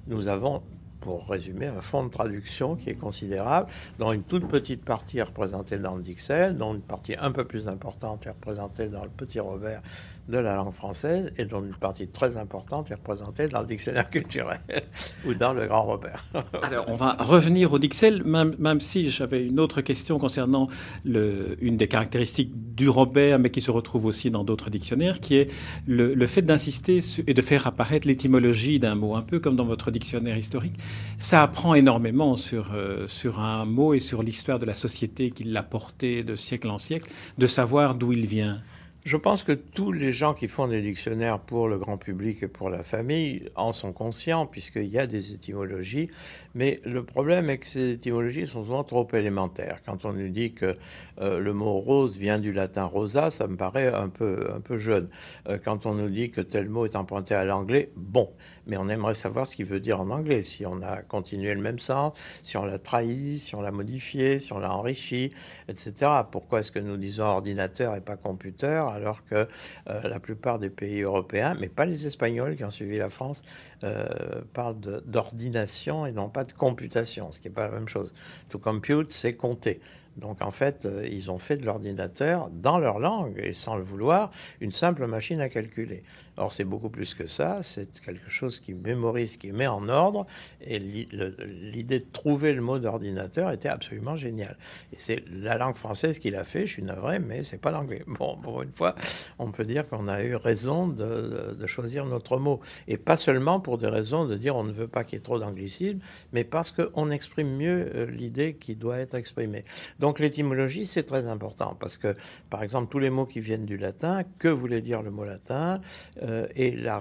nous 0.07 0.27
avons 0.27 0.63
pour 1.03 1.27
résumer, 1.27 1.67
un 1.67 1.81
fonds 1.81 2.05
de 2.05 2.09
traduction 2.09 2.75
qui 2.75 2.89
est 2.89 2.95
considérable, 2.95 3.67
dont 3.99 4.13
une 4.13 4.23
toute 4.23 4.47
petite 4.47 4.85
partie 4.85 5.17
est 5.17 5.23
représentée 5.23 5.77
dans 5.77 5.95
le 5.95 6.01
Dixel, 6.01 6.57
dont 6.57 6.73
une 6.73 6.81
partie 6.81 7.15
un 7.19 7.31
peu 7.31 7.43
plus 7.43 7.67
importante 7.67 8.25
est 8.25 8.29
représentée 8.29 8.87
dans 8.87 9.03
le 9.03 9.09
Petit 9.09 9.41
Robert 9.41 9.81
de 10.29 10.37
la 10.37 10.55
langue 10.55 10.71
française, 10.73 11.33
et 11.37 11.43
dont 11.43 11.61
une 11.61 11.75
partie 11.75 12.07
très 12.07 12.37
importante 12.37 12.89
est 12.89 12.93
représentée 12.93 13.49
dans 13.49 13.59
le 13.59 13.67
dictionnaire 13.67 14.09
culturel 14.09 14.61
ou 15.27 15.33
dans 15.33 15.51
le 15.51 15.67
Grand 15.67 15.83
Robert. 15.83 16.25
Alors, 16.63 16.85
on 16.87 16.95
va 16.95 17.17
revenir 17.19 17.73
au 17.73 17.79
Dixel, 17.79 18.23
même, 18.23 18.55
même 18.57 18.79
si 18.79 19.09
j'avais 19.09 19.45
une 19.45 19.59
autre 19.59 19.81
question 19.81 20.19
concernant 20.19 20.69
une 21.03 21.75
des 21.75 21.89
caractéristiques 21.89 22.51
du 22.75 22.87
Robert, 22.87 23.39
mais 23.39 23.49
qui 23.49 23.59
se 23.59 23.71
retrouve 23.71 24.05
aussi 24.05 24.31
dans 24.31 24.45
d'autres 24.45 24.69
dictionnaires, 24.69 25.19
qui 25.19 25.35
est 25.35 25.51
le, 25.85 26.13
le 26.13 26.27
fait 26.27 26.41
d'insister 26.41 26.99
et 27.27 27.33
de 27.33 27.41
faire 27.41 27.67
apparaître 27.67 28.07
l'étymologie 28.07 28.79
d'un 28.79 28.95
mot, 28.95 29.15
un 29.15 29.21
peu 29.21 29.41
comme 29.41 29.57
dans 29.57 29.65
votre 29.65 29.91
dictionnaire 29.91 30.37
historique. 30.37 30.79
Ça 31.19 31.41
apprend 31.41 31.73
énormément 31.73 32.35
sur, 32.35 32.71
euh, 32.73 33.07
sur 33.07 33.39
un 33.39 33.65
mot 33.65 33.93
et 33.93 33.99
sur 33.99 34.23
l'histoire 34.23 34.59
de 34.59 34.65
la 34.65 34.73
société 34.73 35.31
qui 35.31 35.45
l'a 35.45 35.63
porté 35.63 36.23
de 36.23 36.35
siècle 36.35 36.69
en 36.69 36.77
siècle, 36.77 37.09
de 37.37 37.47
savoir 37.47 37.95
d'où 37.95 38.11
il 38.11 38.25
vient. 38.25 38.61
Je 39.05 39.17
pense 39.17 39.43
que 39.43 39.51
tous 39.51 39.91
les 39.91 40.13
gens 40.13 40.33
qui 40.33 40.47
font 40.47 40.69
des 40.69 40.81
dictionnaires 40.81 41.37
pour 41.37 41.67
le 41.67 41.77
grand 41.77 41.97
public 41.97 42.41
et 42.41 42.47
pour 42.47 42.69
la 42.69 42.83
famille 42.83 43.49
en 43.55 43.73
sont 43.73 43.91
conscients, 43.91 44.45
puisqu'il 44.45 44.87
y 44.87 44.97
a 44.97 45.07
des 45.07 45.33
étymologies. 45.33 46.09
Mais 46.55 46.79
le 46.85 47.03
problème 47.03 47.49
est 47.49 47.57
que 47.57 47.67
ces 47.67 47.91
étymologies 47.91 48.47
sont 48.47 48.63
souvent 48.63 48.85
trop 48.85 49.05
élémentaires. 49.11 49.81
Quand 49.85 50.05
on 50.05 50.13
nous 50.13 50.29
dit 50.29 50.53
que 50.53 50.77
euh, 51.19 51.39
le 51.39 51.51
mot 51.53 51.73
rose 51.79 52.17
vient 52.17 52.39
du 52.39 52.53
latin 52.53 52.85
rosa, 52.85 53.29
ça 53.29 53.47
me 53.47 53.57
paraît 53.57 53.93
un 53.93 54.07
peu, 54.07 54.49
un 54.55 54.61
peu 54.61 54.77
jeune. 54.77 55.09
Euh, 55.49 55.57
quand 55.61 55.85
on 55.85 55.95
nous 55.95 56.09
dit 56.09 56.31
que 56.31 56.39
tel 56.39 56.69
mot 56.69 56.85
est 56.85 56.95
emprunté 56.95 57.35
à 57.35 57.43
l'anglais, 57.43 57.91
bon. 57.97 58.29
Mais 58.67 58.77
on 58.77 58.87
aimerait 58.87 59.15
savoir 59.15 59.45
ce 59.45 59.57
qu'il 59.57 59.65
veut 59.65 59.81
dire 59.81 59.99
en 59.99 60.09
anglais, 60.11 60.43
si 60.43 60.65
on 60.65 60.81
a 60.81 61.01
continué 61.01 61.53
le 61.53 61.59
même 61.59 61.79
sens, 61.79 62.13
si 62.43 62.55
on 62.55 62.63
l'a 62.63 62.79
trahi, 62.79 63.37
si 63.37 63.55
on 63.55 63.61
l'a 63.61 63.71
modifié, 63.71 64.39
si 64.39 64.53
on 64.53 64.59
l'a 64.59 64.73
enrichi, 64.73 65.33
etc. 65.67 66.09
Pourquoi 66.31 66.61
est-ce 66.61 66.71
que 66.71 66.79
nous 66.79 66.95
disons 66.95 67.25
ordinateur 67.25 67.95
et 67.97 68.01
pas 68.01 68.15
computer 68.15 68.81
alors 68.93 69.25
que 69.25 69.47
euh, 69.89 70.07
la 70.07 70.19
plupart 70.19 70.59
des 70.59 70.69
pays 70.69 71.01
européens, 71.01 71.55
mais 71.59 71.69
pas 71.69 71.85
les 71.85 72.07
Espagnols 72.07 72.55
qui 72.55 72.63
ont 72.63 72.71
suivi 72.71 72.97
la 72.97 73.09
France, 73.09 73.43
euh, 73.83 74.05
parlent 74.53 74.79
d'ordination 75.05 76.05
et 76.05 76.11
non 76.11 76.29
pas 76.29 76.43
de 76.43 76.53
computation, 76.53 77.31
ce 77.31 77.39
qui 77.39 77.47
n'est 77.47 77.53
pas 77.53 77.67
la 77.67 77.73
même 77.73 77.87
chose. 77.87 78.13
To 78.49 78.59
compute, 78.59 79.11
c'est 79.11 79.33
compter. 79.33 79.81
Donc 80.17 80.41
en 80.41 80.51
fait, 80.51 80.85
euh, 80.85 81.07
ils 81.09 81.31
ont 81.31 81.37
fait 81.37 81.57
de 81.57 81.65
l'ordinateur, 81.65 82.49
dans 82.51 82.77
leur 82.77 82.99
langue 82.99 83.39
et 83.41 83.53
sans 83.53 83.75
le 83.75 83.83
vouloir, 83.83 84.31
une 84.61 84.71
simple 84.71 85.07
machine 85.07 85.41
à 85.41 85.49
calculer. 85.49 86.03
Or 86.37 86.51
c'est 86.51 86.63
beaucoup 86.63 86.89
plus 86.89 87.13
que 87.13 87.27
ça, 87.27 87.61
c'est 87.61 87.99
quelque 87.99 88.29
chose 88.29 88.59
qui 88.59 88.73
mémorise, 88.73 89.37
qui 89.37 89.51
met 89.51 89.67
en 89.67 89.87
ordre, 89.87 90.25
et 90.61 90.79
l'idée 90.79 91.99
de 91.99 92.05
trouver 92.11 92.53
le 92.53 92.61
mot 92.61 92.79
d'ordinateur 92.79 93.51
était 93.51 93.69
absolument 93.69 94.15
géniale. 94.15 94.57
Et 94.93 94.97
c'est 94.97 95.23
la 95.29 95.57
langue 95.57 95.75
française 95.75 96.17
qui 96.17 96.31
l'a 96.31 96.43
fait, 96.43 96.65
je 96.65 96.73
suis 96.73 96.83
navré, 96.83 97.19
mais 97.19 97.43
c'est 97.43 97.59
pas 97.61 97.71
l'anglais. 97.71 98.03
Bon, 98.13 98.37
pour 98.37 98.61
une 98.61 98.71
fois, 98.71 98.95
on 99.39 99.51
peut 99.51 99.65
dire 99.65 99.87
qu'on 99.87 100.07
a 100.07 100.21
eu 100.23 100.35
raison 100.35 100.87
de, 100.87 101.55
de, 101.59 101.67
choisir 101.67 102.05
notre 102.05 102.37
mot. 102.37 102.59
Et 102.87 102.97
pas 102.97 103.17
seulement 103.17 103.59
pour 103.59 103.79
des 103.79 103.87
raisons 103.87 104.25
de 104.25 104.35
dire 104.35 104.55
on 104.55 104.63
ne 104.63 104.71
veut 104.71 104.87
pas 104.87 105.03
qu'il 105.03 105.17
y 105.17 105.19
ait 105.19 105.23
trop 105.23 105.39
d'anglicisme, 105.39 105.99
mais 106.31 106.43
parce 106.43 106.71
qu'on 106.71 107.09
exprime 107.09 107.55
mieux 107.57 107.91
euh, 107.95 108.05
l'idée 108.05 108.53
qui 108.55 108.75
doit 108.75 108.99
être 108.99 109.15
exprimée. 109.15 109.63
Donc 109.99 110.19
l'étymologie, 110.19 110.85
c'est 110.85 111.03
très 111.03 111.25
important 111.25 111.75
parce 111.79 111.97
que, 111.97 112.15
par 112.51 112.61
exemple, 112.61 112.91
tous 112.91 112.99
les 112.99 113.09
mots 113.09 113.25
qui 113.25 113.39
viennent 113.39 113.65
du 113.65 113.77
latin, 113.77 114.23
que 114.37 114.47
voulait 114.47 114.81
dire 114.81 115.01
le 115.01 115.09
mot 115.09 115.25
latin 115.25 115.81
euh, 116.23 116.47
et 116.55 116.71
le 116.71 116.91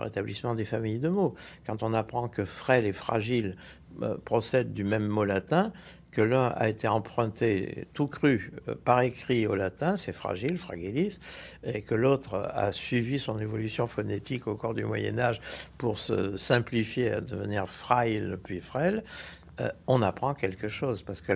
rétablissement 0.00 0.54
des 0.54 0.64
familles 0.64 0.98
de 0.98 1.08
mots. 1.08 1.34
Quand 1.66 1.82
on 1.82 1.94
apprend 1.94 2.28
que 2.28 2.44
frêle 2.44 2.86
et 2.86 2.92
fragile 2.92 3.56
euh, 4.02 4.16
procèdent 4.24 4.72
du 4.72 4.84
même 4.84 5.06
mot 5.06 5.24
latin, 5.24 5.72
que 6.10 6.22
l'un 6.22 6.48
a 6.48 6.68
été 6.68 6.86
emprunté 6.86 7.88
tout 7.92 8.06
cru 8.06 8.52
euh, 8.68 8.74
par 8.84 9.00
écrit 9.00 9.46
au 9.46 9.54
latin, 9.54 9.96
c'est 9.96 10.12
fragile, 10.12 10.58
fragilis, 10.58 11.18
et 11.64 11.82
que 11.82 11.94
l'autre 11.94 12.50
a 12.54 12.72
suivi 12.72 13.18
son 13.18 13.38
évolution 13.38 13.86
phonétique 13.86 14.46
au 14.46 14.56
cours 14.56 14.74
du 14.74 14.84
Moyen 14.84 15.18
Âge 15.18 15.40
pour 15.76 15.98
se 15.98 16.36
simplifier 16.36 17.10
à 17.10 17.20
devenir 17.20 17.68
frail 17.68 18.36
puis 18.42 18.60
frêle, 18.60 19.02
euh, 19.60 19.70
on 19.86 20.02
apprend 20.02 20.34
quelque 20.34 20.68
chose 20.68 21.02
parce 21.02 21.20
que 21.20 21.32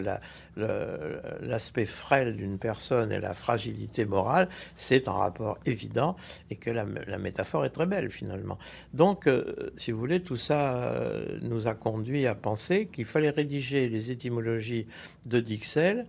l'aspect 1.41 1.87
frêle 1.87 2.37
d'une 2.37 2.59
personne 2.59 3.13
et 3.13 3.21
la 3.21 3.33
fragilité 3.33 4.05
morale, 4.05 4.49
c'est 4.75 5.07
un 5.07 5.13
rapport 5.13 5.59
évident 5.67 6.17
et 6.51 6.57
que 6.57 6.71
la, 6.71 6.85
métaphore 6.85 7.65
est 7.65 7.71
très 7.71 7.87
belle 7.87 8.11
finalement. 8.11 8.59
Donc, 8.93 9.27
euh, 9.27 9.73
si 9.77 9.93
vous 9.93 9.99
voulez, 9.99 10.21
tout 10.21 10.37
ça 10.37 10.77
euh, 10.77 11.39
nous 11.43 11.69
a 11.69 11.75
conduit 11.75 12.27
à 12.27 12.35
penser 12.35 12.87
qu'il 12.87 13.05
fallait 13.05 13.31
rédiger 13.31 13.89
les 13.89 14.11
étymologies 14.11 14.87
de 15.27 15.41
Dixel 15.41 16.07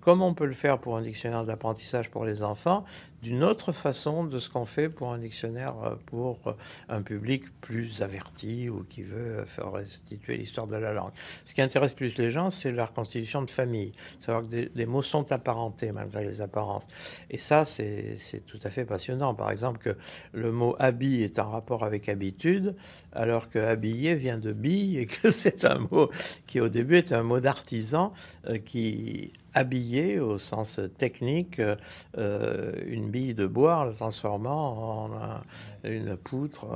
comme 0.00 0.20
on 0.20 0.34
peut 0.34 0.44
le 0.44 0.52
faire 0.52 0.78
pour 0.78 0.98
un 0.98 1.00
dictionnaire 1.00 1.46
d'apprentissage 1.46 2.10
pour 2.10 2.26
les 2.26 2.42
enfants, 2.42 2.84
d'une 3.22 3.42
autre 3.42 3.72
façon 3.72 4.24
de 4.24 4.38
ce 4.38 4.48
qu'on 4.48 4.64
fait 4.64 4.88
pour 4.88 5.12
un 5.12 5.18
dictionnaire 5.18 5.74
euh, 5.84 5.94
pour 6.06 6.38
euh, 6.46 6.52
un 6.88 7.02
public 7.02 7.44
plus 7.60 8.02
averti 8.02 8.68
ou 8.68 8.84
qui 8.84 9.02
veut 9.02 9.44
faire 9.44 9.72
restituer 9.72 10.36
l'histoire 10.36 10.66
de 10.66 10.76
la 10.76 10.92
langue. 10.92 11.12
Ce 11.44 11.54
qui 11.54 11.62
intéresse 11.62 11.94
plus 11.94 12.18
les 12.18 12.30
gens, 12.30 12.50
c'est 12.50 12.72
la 12.72 12.86
reconstitution 12.86 13.42
de 13.42 13.50
famille, 13.50 13.92
savoir 14.20 14.42
que 14.48 14.68
des, 14.68 14.86
mots 14.86 15.02
sont 15.02 15.30
apparentés 15.32 15.92
malgré 15.92 16.24
les 16.24 16.40
apparences. 16.40 16.86
Et 17.30 17.38
ça, 17.38 17.64
c'est 17.64 18.18
tout 18.46 18.58
à 18.62 18.70
fait 18.70 18.84
passionnant. 18.84 19.34
Par 19.34 19.50
exemple, 19.50 19.78
que 19.78 19.96
le 20.32 20.52
mot 20.52 20.76
habit 20.78 21.22
est 21.22 21.38
en 21.38 21.50
rapport 21.50 21.84
avec 21.84 22.08
habitude, 22.08 22.74
alors 23.12 23.50
que 23.50 23.58
habiller 23.58 24.14
vient 24.14 24.38
de 24.38 24.52
bille 24.52 24.98
et 24.98 25.06
que 25.06 25.30
c'est 25.30 25.64
un 25.64 25.78
mot 25.90 26.10
qui 26.46 26.60
au 26.60 26.68
début 26.68 26.96
est 26.96 27.12
un 27.12 27.22
mot 27.22 27.40
d'artisan 27.40 28.12
euh, 28.46 28.58
qui 28.58 29.32
habiller 29.58 30.20
au 30.20 30.38
sens 30.38 30.80
technique 30.98 31.60
euh, 32.16 32.72
une 32.86 33.10
bille 33.10 33.34
de 33.34 33.46
bois 33.46 33.84
la 33.84 33.92
transformant 33.92 35.04
en 35.04 35.10
une 35.82 36.16
poutre 36.16 36.66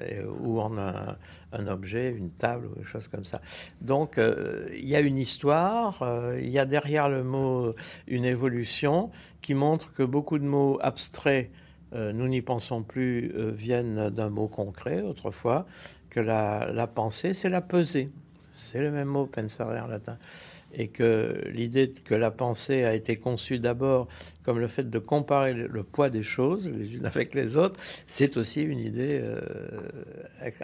euh, 0.00 0.24
ou 0.40 0.58
en 0.60 0.78
un, 0.78 1.66
objet, 1.66 2.10
une 2.10 2.30
table 2.30 2.66
ou 2.66 2.74
quelque 2.76 2.88
chose 2.88 3.08
comme 3.08 3.26
ça. 3.26 3.40
Donc 3.80 4.16
euh, 4.16 4.66
il 4.72 4.88
y 4.88 4.96
a 4.96 5.00
une 5.00 5.18
histoire, 5.18 6.02
il 6.38 6.48
y 6.48 6.58
a 6.58 6.64
derrière 6.64 7.08
le 7.08 7.22
mot 7.22 7.74
une 8.06 8.24
évolution 8.24 9.10
qui 9.42 9.54
montre 9.54 9.92
que 9.92 10.02
beaucoup 10.02 10.38
de 10.38 10.46
mots 10.46 10.78
abstraits, 10.80 11.50
nous 11.92 12.26
n'y 12.26 12.42
pensons 12.42 12.82
plus, 12.82 13.32
viennent 13.52 14.10
d'un 14.10 14.28
mot 14.28 14.48
concret 14.48 15.00
autrefois, 15.00 15.64
que 16.10 16.18
la, 16.18 16.72
la 16.72 16.88
pensée, 16.88 17.34
c'est 17.34 17.50
la 17.50 17.60
pesée. 17.60 18.10
C'est 18.50 18.80
le 18.80 18.90
même 18.90 19.08
mot, 19.08 19.26
pensare 19.26 19.68
en 19.84 19.86
latin 19.86 20.18
et 20.76 20.88
que 20.88 21.40
l'idée 21.52 21.92
que 22.04 22.14
la 22.14 22.30
pensée 22.30 22.84
a 22.84 22.94
été 22.94 23.16
conçue 23.16 23.58
d'abord 23.58 24.08
comme 24.44 24.58
le 24.58 24.68
fait 24.68 24.88
de 24.90 24.98
comparer 24.98 25.54
le 25.54 25.82
poids 25.82 26.10
des 26.10 26.22
choses 26.22 26.68
les 26.68 26.94
unes 26.94 27.06
avec 27.06 27.34
les 27.34 27.56
autres, 27.56 27.80
c'est 28.06 28.36
aussi 28.36 28.62
une 28.62 28.78
idée 28.78 29.20
euh, 29.22 29.40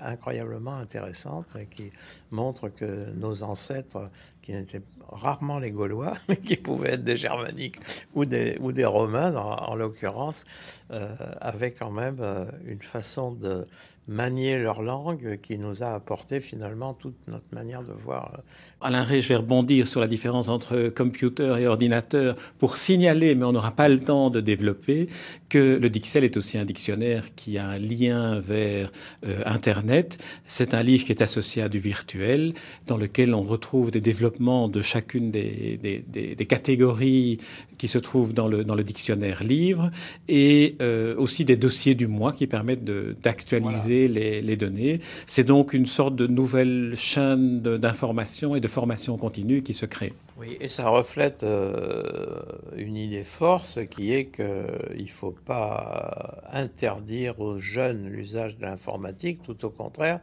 incroyablement 0.02 0.76
intéressante 0.76 1.56
et 1.58 1.66
qui 1.66 1.90
montre 2.30 2.68
que 2.68 3.10
nos 3.12 3.42
ancêtres, 3.42 4.10
qui 4.42 4.52
n'étaient 4.52 4.82
rarement 5.12 5.58
les 5.58 5.70
Gaulois, 5.70 6.14
mais 6.28 6.36
qui 6.36 6.56
pouvaient 6.56 6.92
être 6.92 7.04
des 7.04 7.16
Germaniques 7.16 7.76
ou 8.14 8.24
des, 8.24 8.56
ou 8.60 8.72
des 8.72 8.84
Romains 8.84 9.34
en, 9.36 9.74
l'occurrence, 9.74 10.44
euh, 10.90 11.14
avaient 11.40 11.72
quand 11.72 11.90
même 11.90 12.18
euh, 12.20 12.46
une 12.66 12.82
façon 12.82 13.32
de 13.32 13.66
manier 14.10 14.58
leur 14.58 14.82
langue 14.82 15.38
qui 15.40 15.56
nous 15.56 15.84
a 15.84 15.94
apporté 15.94 16.40
finalement 16.40 16.94
toute 16.94 17.16
notre 17.28 17.46
manière 17.52 17.82
de 17.82 17.92
voir. 17.92 18.40
Alain 18.80 19.04
Ré, 19.04 19.20
je 19.20 19.28
vais 19.28 19.36
rebondir 19.36 19.86
sur 19.86 20.00
la 20.00 20.08
différence 20.08 20.48
entre 20.48 20.88
computer 20.88 21.54
et 21.60 21.66
ordinateur 21.68 22.34
pour 22.58 22.76
signaler, 22.76 23.36
mais 23.36 23.44
on 23.44 23.52
n'aura 23.52 23.70
pas 23.70 23.88
le 23.88 24.00
temps 24.00 24.28
de 24.30 24.40
développer, 24.40 25.08
que 25.48 25.78
le 25.80 25.88
Dixel 25.90 26.24
est 26.24 26.36
aussi 26.36 26.58
un 26.58 26.64
dictionnaire 26.64 27.34
qui 27.36 27.56
a 27.56 27.68
un 27.68 27.78
lien 27.78 28.40
vers 28.40 28.90
euh, 29.24 29.42
Internet. 29.46 30.18
C'est 30.44 30.74
un 30.74 30.82
livre 30.82 31.04
qui 31.04 31.12
est 31.12 31.22
associé 31.22 31.62
à 31.62 31.68
du 31.68 31.78
virtuel, 31.78 32.54
dans 32.88 32.96
lequel 32.96 33.32
on 33.32 33.42
retrouve 33.42 33.92
des 33.92 34.00
développements 34.00 34.68
de 34.68 34.82
chacune 35.00 35.30
des, 35.30 35.78
des, 35.82 36.04
des, 36.06 36.34
des 36.34 36.46
catégories 36.46 37.38
qui 37.78 37.88
se 37.88 37.98
trouvent 37.98 38.34
dans 38.34 38.48
le, 38.48 38.64
dans 38.64 38.74
le 38.74 38.84
dictionnaire 38.84 39.42
livre, 39.42 39.90
et 40.28 40.76
euh, 40.82 41.14
aussi 41.16 41.46
des 41.46 41.56
dossiers 41.56 41.94
du 41.94 42.06
mois 42.06 42.32
qui 42.32 42.46
permettent 42.46 42.84
d'actualiser 42.84 44.08
les, 44.08 44.42
les, 44.42 44.56
données. 44.56 45.00
C'est 45.26 45.44
donc 45.44 45.72
une 45.72 45.86
sorte 45.86 46.14
de 46.16 46.26
nouvelle 46.26 46.92
chaîne 46.96 47.60
d'information 47.60 48.54
et 48.54 48.60
de 48.60 48.68
formation 48.68 49.16
continue 49.16 49.62
qui 49.62 49.72
se 49.72 49.86
crée. 49.86 50.12
Oui, 50.40 50.56
et 50.58 50.70
ça 50.70 50.88
reflète 50.88 51.42
euh, 51.42 52.40
une 52.74 52.96
idée 52.96 53.24
force 53.24 53.78
qui 53.90 54.14
est 54.14 54.30
qu'il 54.30 55.04
ne 55.04 55.10
faut 55.10 55.32
pas 55.32 56.42
interdire 56.50 57.38
aux 57.40 57.58
jeunes 57.58 58.08
l'usage 58.08 58.56
de 58.56 58.62
l'informatique, 58.62 59.42
tout 59.42 59.62
au 59.66 59.68
contraire, 59.68 60.20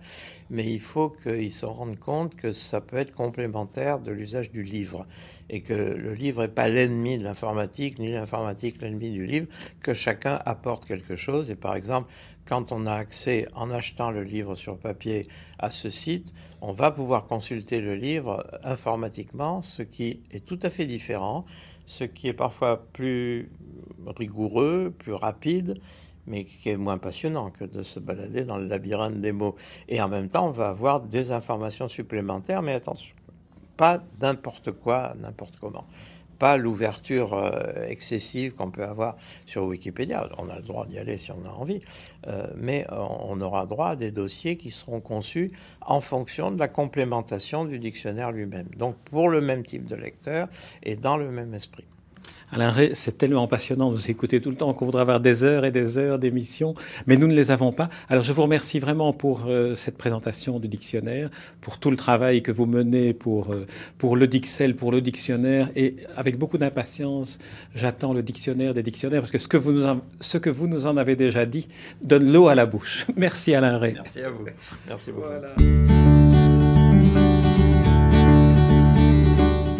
mais 0.49 0.65
il 0.65 0.79
faut 0.79 1.09
qu'ils 1.09 1.51
se 1.51 1.67
rendent 1.67 1.99
compte 1.99 2.35
que 2.35 2.51
ça 2.51 2.81
peut 2.81 2.97
être 2.97 3.13
complémentaire 3.13 3.99
de 3.99 4.09
l'usage 4.09 4.49
du 4.49 4.63
livre 4.63 5.05
et 5.51 5.61
que 5.61 5.73
le 5.73 6.15
livre 6.15 6.41
n'est 6.41 6.47
pas 6.47 6.67
l'ennemi 6.67 7.19
de 7.19 7.23
l'informatique, 7.23 7.99
ni 7.99 8.11
l'informatique 8.11 8.81
l'ennemi 8.81 9.11
du 9.11 9.27
livre, 9.27 9.45
que 9.83 9.93
chacun 9.93 10.39
apporte 10.45 10.85
quelque 10.85 11.15
chose. 11.15 11.51
Et 11.51 11.55
par 11.55 11.75
exemple, 11.75 12.09
quand 12.47 12.71
on 12.71 12.85
a 12.85 12.93
accès 12.93 13.47
en 13.55 13.69
achetant 13.71 14.11
le 14.11 14.23
livre 14.23 14.55
sur 14.55 14.77
papier 14.77 15.27
à 15.59 15.69
ce 15.69 15.89
site, 15.89 16.33
on 16.61 16.71
va 16.71 16.91
pouvoir 16.91 17.27
consulter 17.27 17.81
le 17.81 17.95
livre 17.95 18.45
informatiquement, 18.63 19.61
ce 19.61 19.83
qui 19.83 20.21
est 20.31 20.45
tout 20.45 20.59
à 20.63 20.69
fait 20.69 20.85
différent, 20.85 21.45
ce 21.85 22.03
qui 22.03 22.27
est 22.27 22.33
parfois 22.33 22.85
plus 22.93 23.49
rigoureux, 24.15 24.93
plus 24.97 25.13
rapide, 25.13 25.79
mais 26.25 26.43
qui 26.43 26.69
est 26.69 26.77
moins 26.77 26.97
passionnant 26.97 27.51
que 27.51 27.63
de 27.63 27.83
se 27.83 27.99
balader 27.99 28.43
dans 28.43 28.57
le 28.57 28.65
labyrinthe 28.65 29.19
des 29.19 29.31
mots. 29.31 29.55
Et 29.87 30.01
en 30.01 30.09
même 30.09 30.29
temps, 30.29 30.47
on 30.47 30.51
va 30.51 30.69
avoir 30.69 30.99
des 30.99 31.31
informations 31.31 31.87
supplémentaires, 31.87 32.61
mais 32.61 32.73
attention, 32.73 33.15
pas 33.77 34.03
n'importe 34.21 34.71
quoi, 34.71 35.13
n'importe 35.19 35.57
comment 35.59 35.85
pas 36.37 36.57
l'ouverture 36.57 37.33
euh, 37.33 37.87
excessive 37.87 38.53
qu'on 38.55 38.71
peut 38.71 38.83
avoir 38.83 39.17
sur 39.45 39.65
Wikipédia. 39.65 40.29
On 40.37 40.49
a 40.49 40.57
le 40.57 40.61
droit 40.61 40.85
d'y 40.85 40.97
aller 40.97 41.17
si 41.17 41.31
on 41.31 41.45
a 41.45 41.51
envie, 41.51 41.79
euh, 42.27 42.47
mais 42.55 42.85
on 42.91 43.39
aura 43.41 43.65
droit 43.65 43.89
à 43.89 43.95
des 43.95 44.11
dossiers 44.11 44.57
qui 44.57 44.71
seront 44.71 45.01
conçus 45.01 45.51
en 45.81 46.01
fonction 46.01 46.51
de 46.51 46.59
la 46.59 46.67
complémentation 46.67 47.65
du 47.65 47.79
dictionnaire 47.79 48.31
lui-même. 48.31 48.67
Donc 48.77 48.95
pour 49.05 49.29
le 49.29 49.41
même 49.41 49.65
type 49.65 49.85
de 49.85 49.95
lecteur 49.95 50.47
et 50.83 50.95
dans 50.95 51.17
le 51.17 51.29
même 51.31 51.53
esprit. 51.53 51.85
Alain 52.51 52.69
Ray, 52.69 52.91
c'est 52.93 53.17
tellement 53.17 53.47
passionnant 53.47 53.89
de 53.91 53.95
vous 53.95 54.09
écouter 54.09 54.39
tout 54.39 54.49
le 54.49 54.55
temps 54.55 54.73
qu'on 54.73 54.85
voudrait 54.85 55.01
avoir 55.01 55.19
des 55.19 55.43
heures 55.43 55.65
et 55.65 55.71
des 55.71 55.97
heures 55.97 56.17
d'émissions, 56.17 56.75
mais 57.05 57.17
nous 57.17 57.27
ne 57.27 57.33
les 57.33 57.51
avons 57.51 57.73
pas. 57.73 57.89
Alors 58.07 58.23
je 58.23 58.31
vous 58.31 58.41
remercie 58.43 58.79
vraiment 58.79 59.11
pour 59.11 59.45
euh, 59.47 59.75
cette 59.75 59.97
présentation 59.97 60.59
du 60.59 60.67
dictionnaire, 60.67 61.29
pour 61.59 61.77
tout 61.77 61.91
le 61.91 61.97
travail 61.97 62.41
que 62.41 62.51
vous 62.51 62.65
menez 62.65 63.13
pour, 63.13 63.51
euh, 63.51 63.65
pour 63.97 64.15
le 64.15 64.27
Dixel, 64.27 64.75
pour 64.75 64.91
le 64.91 65.01
dictionnaire, 65.01 65.69
et 65.75 65.97
avec 66.15 66.37
beaucoup 66.37 66.57
d'impatience, 66.57 67.37
j'attends 67.75 68.13
le 68.13 68.23
dictionnaire 68.23 68.73
des 68.73 68.83
dictionnaires, 68.83 69.21
parce 69.21 69.31
que 69.31 69.37
ce 69.37 69.47
que 69.47 69.57
vous 69.57 69.73
nous 69.73 69.85
en, 69.85 70.01
ce 70.21 70.37
que 70.37 70.49
vous 70.49 70.67
nous 70.67 70.87
en 70.87 70.95
avez 70.95 71.17
déjà 71.17 71.45
dit 71.45 71.67
donne 72.01 72.31
l'eau 72.31 72.47
à 72.47 72.55
la 72.55 72.65
bouche. 72.65 73.07
Merci 73.17 73.55
Alain 73.55 73.77
Ray. 73.77 73.93
Merci 73.93 74.21
à 74.21 74.29
vous. 74.29 74.45
Merci 74.87 75.11
beaucoup. 75.11 75.27
Voilà. 75.27 75.96